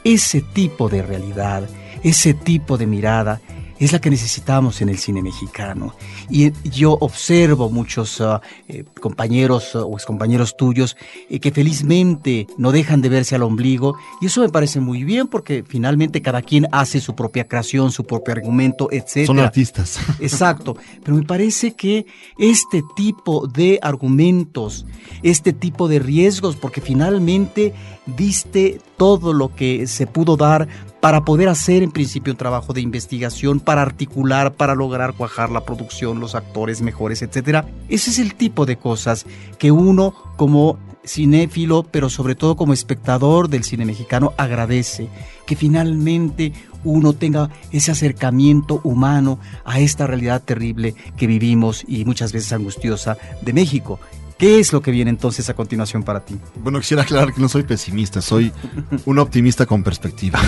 [0.04, 1.64] Ese tipo de realidad,
[2.04, 3.42] ese tipo de mirada
[3.86, 5.96] es la que necesitamos en el cine mexicano.
[6.30, 10.96] Y eh, yo observo muchos ah, eh, compañeros ah, o excompañeros tuyos
[11.30, 15.28] eh, que felizmente no dejan de verse al ombligo y eso me parece muy bien
[15.28, 19.26] porque finalmente cada quien hace su propia creación, su propio argumento, etc.
[19.26, 20.00] Son artistas.
[20.20, 22.06] Exacto, pero me parece que
[22.38, 24.86] este tipo de argumentos,
[25.24, 27.74] este tipo de riesgos, porque finalmente
[28.06, 30.68] diste todo lo que se pudo dar
[31.02, 35.66] para poder hacer en principio un trabajo de investigación, para articular, para lograr cuajar la
[35.66, 37.66] producción, los actores mejores, etcétera.
[37.90, 39.26] Ese es el tipo de cosas
[39.58, 45.10] que uno como cinéfilo, pero sobre todo como espectador del cine mexicano agradece
[45.48, 52.32] que finalmente uno tenga ese acercamiento humano a esta realidad terrible que vivimos y muchas
[52.32, 54.00] veces angustiosa de México.
[54.42, 56.36] ¿Qué es lo que viene entonces a continuación para ti?
[56.56, 58.52] Bueno, quisiera aclarar que no soy pesimista, soy
[59.06, 60.40] un optimista con perspectiva.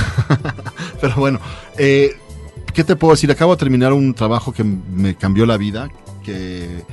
[0.99, 1.39] Pero bueno,
[1.77, 2.15] eh,
[2.73, 3.29] ¿qué te puedo decir?
[3.29, 5.91] Acabo de terminar un trabajo que me cambió la vida,
[6.23, 6.83] que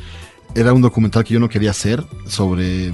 [0.54, 2.92] era un documental que yo no quería hacer sobre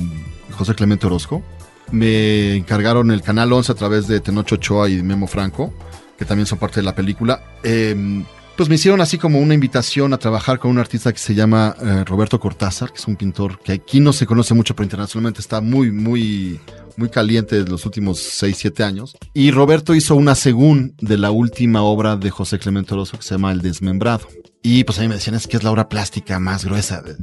[0.52, 1.42] José Clemente Orozco.
[1.90, 5.74] Me encargaron el Canal 11 a través de Tenocho Ochoa y Memo Franco,
[6.16, 7.42] que también son parte de la película.
[7.64, 8.22] Eh,
[8.56, 11.76] pues me hicieron así como una invitación a trabajar con un artista que se llama
[11.80, 15.40] eh, Roberto Cortázar, que es un pintor que aquí no se conoce mucho, pero internacionalmente
[15.40, 16.58] está muy, muy,
[16.96, 19.16] muy caliente desde los últimos 6, 7 años.
[19.34, 23.34] Y Roberto hizo una según de la última obra de José Clemente Orozco que se
[23.34, 24.26] llama El Desmembrado.
[24.62, 27.16] Y pues a mí me decían, es que es la obra plástica más gruesa de-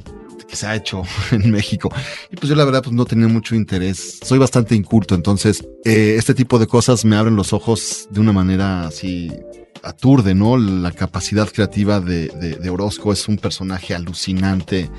[0.48, 1.92] que se ha hecho en México.
[2.32, 4.20] Y pues yo la verdad pues no tenía mucho interés.
[4.24, 8.34] Soy bastante inculto, entonces eh, este tipo de cosas me abren los ojos de una
[8.34, 9.32] manera así
[9.84, 10.58] aturde, ¿no?
[10.58, 14.90] La capacidad creativa de, Orozco es un personaje alucinante.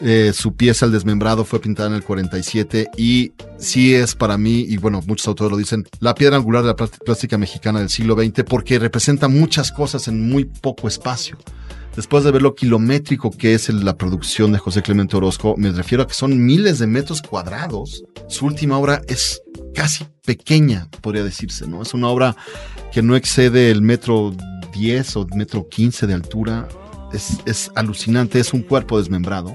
[0.00, 4.60] Eh, su pieza El Desmembrado fue pintada en el 47 y sí es para mí,
[4.68, 7.88] y bueno, muchos autores lo dicen, la piedra angular de la plá- plástica mexicana del
[7.90, 11.38] siglo XX porque representa muchas cosas en muy poco espacio.
[11.94, 16.02] Después de ver lo kilométrico que es la producción de José Clemente Orozco, me refiero
[16.02, 18.02] a que son miles de metros cuadrados.
[18.28, 19.40] Su última obra es
[19.74, 21.82] casi pequeña, podría decirse, ¿no?
[21.82, 22.36] Es una obra
[22.92, 24.34] que no excede el metro
[24.72, 26.68] 10 o metro 15 de altura.
[27.12, 29.54] Es, es alucinante, es un cuerpo desmembrado.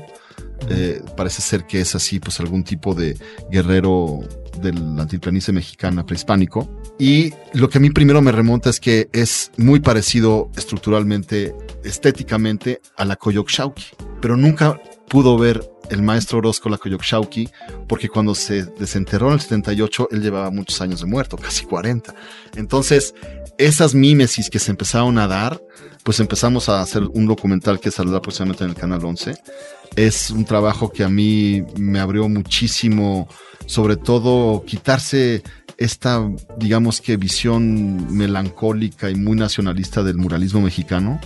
[0.70, 3.18] Eh, parece ser que es así, pues algún tipo de
[3.50, 4.20] guerrero
[4.62, 6.70] de la altiplanicie mexicana prehispánico.
[7.00, 12.82] Y lo que a mí primero me remonta es que es muy parecido estructuralmente, estéticamente,
[12.98, 13.86] a la Coyoxauqui,
[14.22, 17.49] pero nunca pudo ver el maestro Orozco Lacoyoxauqui,
[17.88, 22.14] porque cuando se desenterró en el 78, él llevaba muchos años de muerto, casi 40.
[22.55, 23.16] Entonces,
[23.57, 25.62] esas mímesis que se empezaron a dar,
[26.03, 29.36] pues empezamos a hacer un documental que saldrá próximamente en el Canal 11.
[29.95, 33.28] Es un trabajo que a mí me abrió muchísimo,
[33.66, 35.43] sobre todo quitarse
[35.78, 41.20] esta, digamos que visión melancólica y muy nacionalista del muralismo mexicano,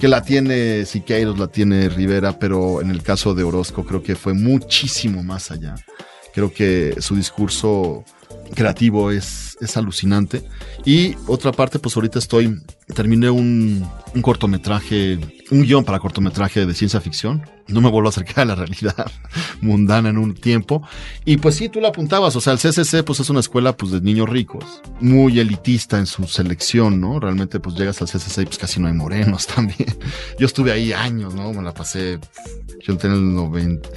[0.00, 4.16] que la tiene Siqueiros, la tiene Rivera, pero en el caso de Orozco creo que
[4.16, 5.74] fue muchísimo más allá.
[6.32, 8.02] Creo que su discurso
[8.54, 10.42] creativo es, es alucinante.
[10.84, 12.60] Y otra parte, pues ahorita estoy,
[12.94, 15.18] terminé un, un cortometraje,
[15.50, 17.42] un guion para cortometraje de ciencia ficción.
[17.68, 19.10] No me vuelvo a acercar a la realidad
[19.60, 20.82] mundana en un tiempo.
[21.24, 23.92] Y pues sí, tú lo apuntabas, o sea, el CCC pues es una escuela pues
[23.92, 27.20] de niños ricos, muy elitista en su selección, ¿no?
[27.20, 29.96] Realmente pues llegas al CCC y pues casi no hay morenos también.
[30.38, 31.52] Yo estuve ahí años, ¿no?
[31.52, 32.18] Me la pasé,
[32.82, 33.88] yo entré en el 90,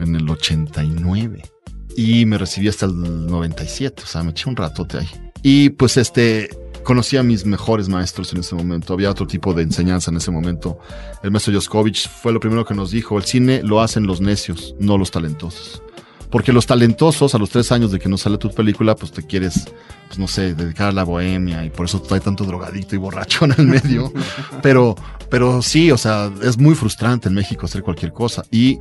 [0.00, 1.51] en el 89
[1.96, 5.08] y me recibí hasta el 97, o sea, me eché un ratote ahí.
[5.42, 6.50] Y pues este,
[6.82, 10.30] conocí a mis mejores maestros en ese momento, había otro tipo de enseñanza en ese
[10.30, 10.78] momento.
[11.22, 14.74] El maestro Joskovich fue lo primero que nos dijo, el cine lo hacen los necios,
[14.78, 15.82] no los talentosos.
[16.30, 19.22] Porque los talentosos, a los tres años de que no sale tu película, pues te
[19.22, 19.66] quieres,
[20.06, 23.44] pues no sé, dedicar a la bohemia y por eso hay tanto drogadito y borracho
[23.44, 24.10] en el medio.
[24.62, 24.94] pero,
[25.28, 28.44] pero sí, o sea, es muy frustrante en México hacer cualquier cosa.
[28.50, 28.78] Y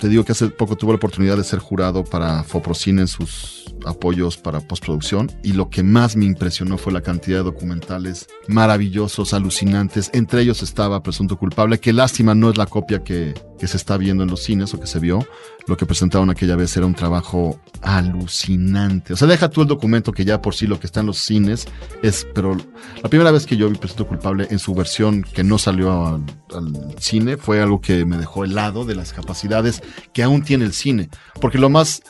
[0.00, 3.64] te digo que hace poco tuve la oportunidad de ser jurado para Foprocine en sus
[3.86, 9.34] apoyos para postproducción y lo que más me impresionó fue la cantidad de documentales maravillosos,
[9.34, 10.10] alucinantes.
[10.12, 13.96] Entre ellos estaba Presunto Culpable, que lástima no es la copia que, que se está
[13.96, 15.26] viendo en los cines o que se vio.
[15.66, 19.14] Lo que presentaron aquella vez era un trabajo alucinante.
[19.14, 21.18] O sea, deja tú el documento que ya por sí lo que está en los
[21.18, 21.66] cines
[22.02, 22.56] es, pero
[23.02, 26.24] la primera vez que yo vi Presunto Culpable en su versión que no salió al,
[26.54, 30.74] al cine fue algo que me dejó helado de las capacidades que aún tiene el
[30.74, 31.08] cine.
[31.40, 32.02] Porque lo más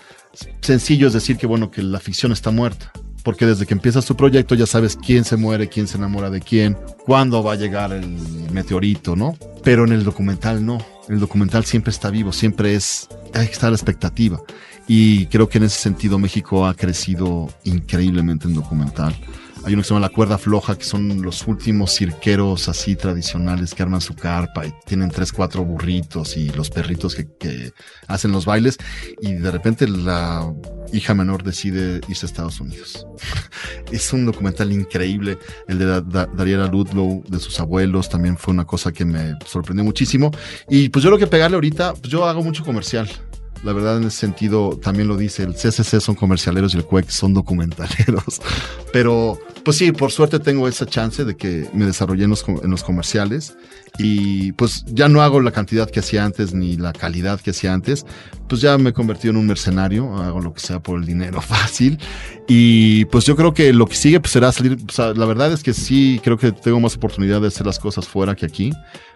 [0.60, 2.92] sencillo es decir que bueno, que la ficción está muerta.
[3.22, 6.40] Porque desde que empiezas tu proyecto ya sabes quién se muere, quién se enamora de
[6.40, 6.76] quién,
[7.06, 8.06] cuándo va a llegar el
[8.52, 9.34] meteorito, ¿no?
[9.62, 10.78] Pero en el documental no.
[11.08, 14.40] El documental siempre está vivo, siempre es, hay que la expectativa.
[14.86, 19.14] Y creo que en ese sentido México ha crecido increíblemente en documental.
[19.64, 23.74] Hay uno que se llama La Cuerda Floja, que son los últimos cirqueros así tradicionales
[23.74, 27.72] que arman su carpa y tienen tres, cuatro burritos y los perritos que, que
[28.06, 28.76] hacen los bailes.
[29.22, 30.52] Y de repente la
[30.92, 33.06] hija menor decide irse a Estados Unidos.
[33.90, 35.38] es un documental increíble.
[35.66, 39.34] El de da da Dariela Ludlow, de sus abuelos, también fue una cosa que me
[39.46, 40.30] sorprendió muchísimo.
[40.68, 43.08] Y pues yo lo que pegarle ahorita, pues yo hago mucho comercial.
[43.64, 47.08] La verdad, en ese sentido, también lo dice, el CCC son comercialeros y el CUEC
[47.08, 48.42] son documentaleros.
[48.92, 52.70] Pero, pues sí, por suerte tengo esa chance de que me desarrollé en los, en
[52.70, 53.56] los comerciales
[53.98, 57.72] y pues ya no hago la cantidad que hacía antes ni la calidad que hacía
[57.72, 58.04] antes.
[58.48, 61.40] Pues ya me he convertido en un mercenario, hago lo que sea por el dinero
[61.42, 61.98] fácil.
[62.46, 65.72] Y pues yo creo que lo que sigue pues será salir, la verdad es que
[65.72, 68.72] sí, creo que tengo más oportunidad de hacer las cosas fuera que aquí.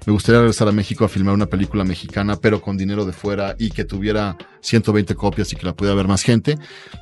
[0.07, 3.55] Me gustaría regresar a México a filmar una película mexicana, pero con dinero de fuera
[3.59, 6.57] y que tuviera 120 copias y que la pudiera ver más gente.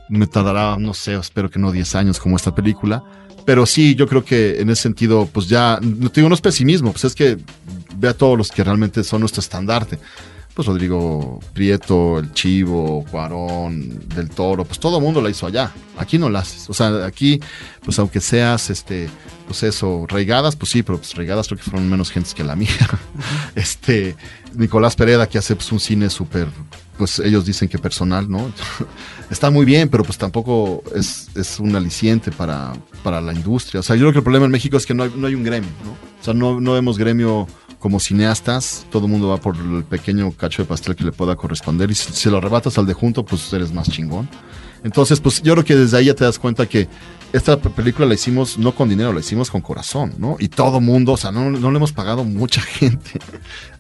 [0.09, 3.05] Me tardará, no sé, espero que no 10 años como esta película.
[3.47, 6.41] Pero sí, yo creo que en ese sentido, pues ya, no te digo, no es
[6.41, 7.39] pesimismo, pues es que
[7.97, 9.99] ve a todos los que realmente son nuestro estandarte.
[10.53, 15.71] Pues Rodrigo Prieto, El Chivo, Cuarón, Del Toro, pues todo mundo la hizo allá.
[15.97, 16.69] Aquí no la haces.
[16.69, 17.39] O sea, aquí,
[17.85, 19.09] pues aunque seas, este,
[19.47, 22.57] pues eso, reigadas, pues sí, pero pues reigadas creo que fueron menos gentes que la
[22.57, 22.71] mía.
[23.55, 24.17] Este,
[24.55, 26.49] Nicolás Pereda, que hace pues, un cine súper,
[26.97, 28.51] pues ellos dicen que personal, ¿no?
[29.31, 32.73] Está muy bien, pero pues tampoco es, es un aliciente para,
[33.03, 33.81] para la industria.
[33.81, 35.35] O sea, yo creo que el problema en México es que no hay, no hay
[35.35, 35.93] un gremio, ¿no?
[35.93, 37.47] O sea, no, no vemos gremio
[37.79, 41.37] como cineastas, todo el mundo va por el pequeño cacho de pastel que le pueda
[41.37, 44.29] corresponder y si, si lo arrebatas al de junto, pues eres más chingón.
[44.83, 46.89] Entonces, pues yo creo que desde ahí ya te das cuenta que
[47.33, 50.37] esta película la hicimos no con dinero, la hicimos con corazón, ¿no?
[50.39, 53.19] Y todo mundo, o sea, no, no le hemos pagado mucha gente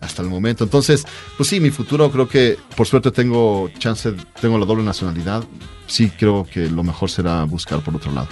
[0.01, 0.64] hasta el momento.
[0.64, 1.05] Entonces,
[1.36, 5.44] pues sí, mi futuro creo que por suerte tengo chance, tengo la doble nacionalidad.
[5.86, 8.28] Sí, creo que lo mejor será buscar por otro lado.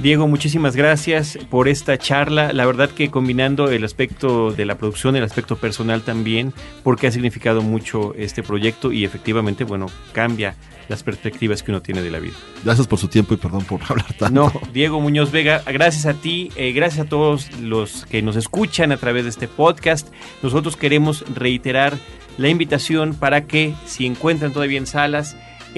[0.00, 2.52] Diego, muchísimas gracias por esta charla.
[2.52, 7.10] La verdad que combinando el aspecto de la producción, el aspecto personal también, porque ha
[7.10, 10.54] significado mucho este proyecto y efectivamente, bueno, cambia
[10.88, 12.34] las perspectivas que uno tiene de la vida.
[12.64, 14.30] Gracias por su tiempo y perdón por hablar tanto.
[14.30, 18.92] No, Diego Muñoz Vega, gracias a ti, eh, gracias a todos los que nos escuchan
[18.92, 20.08] a través de este podcast.
[20.44, 21.98] Nosotros queremos reiterar
[22.36, 25.36] la invitación para que si encuentran todavía en salas